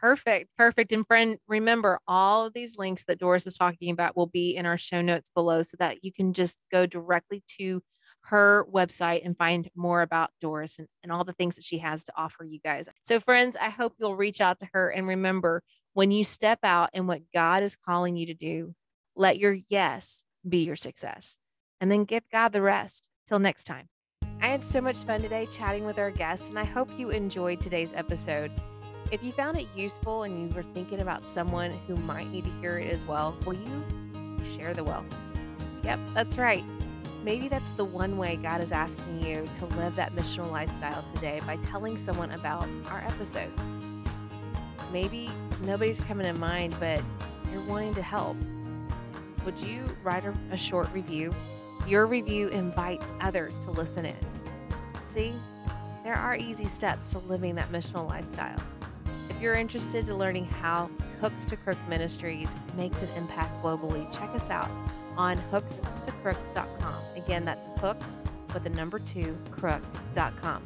Perfect. 0.00 0.48
Perfect. 0.56 0.92
And 0.92 1.06
friend, 1.06 1.36
remember 1.46 2.00
all 2.08 2.46
of 2.46 2.54
these 2.54 2.78
links 2.78 3.04
that 3.04 3.18
Doris 3.18 3.46
is 3.46 3.54
talking 3.54 3.90
about 3.90 4.16
will 4.16 4.26
be 4.26 4.56
in 4.56 4.64
our 4.64 4.78
show 4.78 5.02
notes 5.02 5.30
below 5.34 5.62
so 5.62 5.76
that 5.78 6.02
you 6.02 6.10
can 6.10 6.32
just 6.32 6.56
go 6.72 6.86
directly 6.86 7.42
to 7.58 7.82
her 8.22 8.66
website 8.72 9.24
and 9.24 9.36
find 9.36 9.68
more 9.76 10.00
about 10.00 10.30
Doris 10.40 10.78
and, 10.78 10.88
and 11.02 11.12
all 11.12 11.24
the 11.24 11.34
things 11.34 11.56
that 11.56 11.64
she 11.64 11.78
has 11.78 12.02
to 12.04 12.12
offer 12.16 12.44
you 12.44 12.60
guys. 12.64 12.88
So, 13.02 13.20
friends, 13.20 13.58
I 13.60 13.68
hope 13.68 13.92
you'll 13.98 14.16
reach 14.16 14.40
out 14.40 14.58
to 14.60 14.68
her 14.72 14.88
and 14.88 15.06
remember 15.06 15.62
when 15.92 16.10
you 16.10 16.24
step 16.24 16.60
out 16.62 16.90
in 16.94 17.06
what 17.06 17.20
God 17.34 17.62
is 17.62 17.76
calling 17.76 18.16
you 18.16 18.26
to 18.26 18.34
do, 18.34 18.74
let 19.16 19.38
your 19.38 19.56
yes 19.68 20.24
be 20.48 20.64
your 20.64 20.76
success 20.76 21.36
and 21.80 21.92
then 21.92 22.04
give 22.04 22.22
God 22.32 22.52
the 22.52 22.62
rest. 22.62 23.08
Till 23.26 23.38
next 23.38 23.64
time. 23.64 23.86
I 24.42 24.48
had 24.48 24.64
so 24.64 24.80
much 24.80 24.96
fun 25.04 25.20
today 25.20 25.46
chatting 25.46 25.84
with 25.84 26.00
our 26.00 26.10
guests, 26.10 26.48
and 26.48 26.58
I 26.58 26.64
hope 26.64 26.88
you 26.98 27.10
enjoyed 27.10 27.60
today's 27.60 27.92
episode. 27.94 28.50
If 29.12 29.24
you 29.24 29.32
found 29.32 29.58
it 29.58 29.66
useful 29.74 30.22
and 30.22 30.40
you 30.40 30.56
were 30.56 30.62
thinking 30.62 31.00
about 31.00 31.26
someone 31.26 31.72
who 31.88 31.96
might 31.96 32.30
need 32.30 32.44
to 32.44 32.50
hear 32.60 32.78
it 32.78 32.92
as 32.92 33.04
well, 33.04 33.36
will 33.44 33.54
you 33.54 33.84
share 34.56 34.72
the 34.72 34.84
wealth? 34.84 35.04
Yep, 35.82 35.98
that's 36.14 36.38
right. 36.38 36.62
Maybe 37.24 37.48
that's 37.48 37.72
the 37.72 37.84
one 37.84 38.18
way 38.18 38.36
God 38.36 38.60
is 38.60 38.70
asking 38.70 39.24
you 39.24 39.48
to 39.58 39.66
live 39.76 39.96
that 39.96 40.14
missional 40.14 40.52
lifestyle 40.52 41.04
today 41.12 41.40
by 41.44 41.56
telling 41.56 41.98
someone 41.98 42.30
about 42.30 42.68
our 42.88 43.00
episode. 43.00 43.50
Maybe 44.92 45.28
nobody's 45.62 46.00
coming 46.00 46.32
to 46.32 46.38
mind, 46.38 46.76
but 46.78 47.02
you're 47.50 47.64
wanting 47.64 47.94
to 47.94 48.02
help. 48.02 48.36
Would 49.44 49.58
you 49.58 49.84
write 50.04 50.24
a, 50.24 50.32
a 50.52 50.56
short 50.56 50.88
review? 50.94 51.34
Your 51.84 52.06
review 52.06 52.46
invites 52.48 53.12
others 53.20 53.58
to 53.60 53.72
listen 53.72 54.06
in. 54.06 54.16
See, 55.06 55.32
there 56.04 56.14
are 56.14 56.36
easy 56.36 56.66
steps 56.66 57.10
to 57.10 57.18
living 57.18 57.56
that 57.56 57.70
missional 57.70 58.08
lifestyle. 58.08 58.56
If 59.40 59.44
you're 59.44 59.54
interested 59.54 60.06
in 60.06 60.18
learning 60.18 60.44
how 60.44 60.90
Hooks 61.22 61.46
to 61.46 61.56
Crook 61.56 61.78
Ministries 61.88 62.54
makes 62.76 63.00
an 63.00 63.08
impact 63.16 63.62
globally, 63.62 64.04
check 64.14 64.28
us 64.34 64.50
out 64.50 64.68
on 65.16 65.38
hooks 65.38 65.80
to 65.80 66.12
hooks2crook.com. 66.12 66.94
Again, 67.16 67.46
that's 67.46 67.66
hooks 67.80 68.20
with 68.52 68.64
the 68.64 68.68
number 68.68 68.98
two 68.98 69.38
crook.com. 69.50 70.62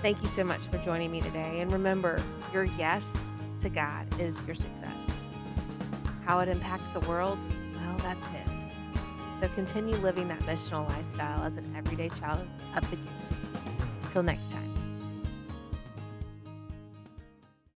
Thank 0.00 0.22
you 0.22 0.28
so 0.28 0.42
much 0.42 0.62
for 0.68 0.78
joining 0.78 1.12
me 1.12 1.20
today. 1.20 1.60
And 1.60 1.70
remember, 1.70 2.22
your 2.54 2.64
yes 2.78 3.22
to 3.60 3.68
God 3.68 4.06
is 4.18 4.40
your 4.46 4.54
success. 4.54 5.10
How 6.24 6.40
it 6.40 6.48
impacts 6.48 6.92
the 6.92 7.00
world, 7.00 7.38
well, 7.74 7.98
that's 7.98 8.28
His. 8.28 8.64
So 9.38 9.48
continue 9.48 9.96
living 9.96 10.26
that 10.28 10.40
missional 10.44 10.88
lifestyle 10.88 11.44
as 11.44 11.58
an 11.58 11.74
everyday 11.76 12.08
child 12.08 12.48
of 12.74 12.90
the 12.90 12.96
kingdom. 12.96 13.14
Until 14.04 14.22
next 14.22 14.50
time. 14.50 14.71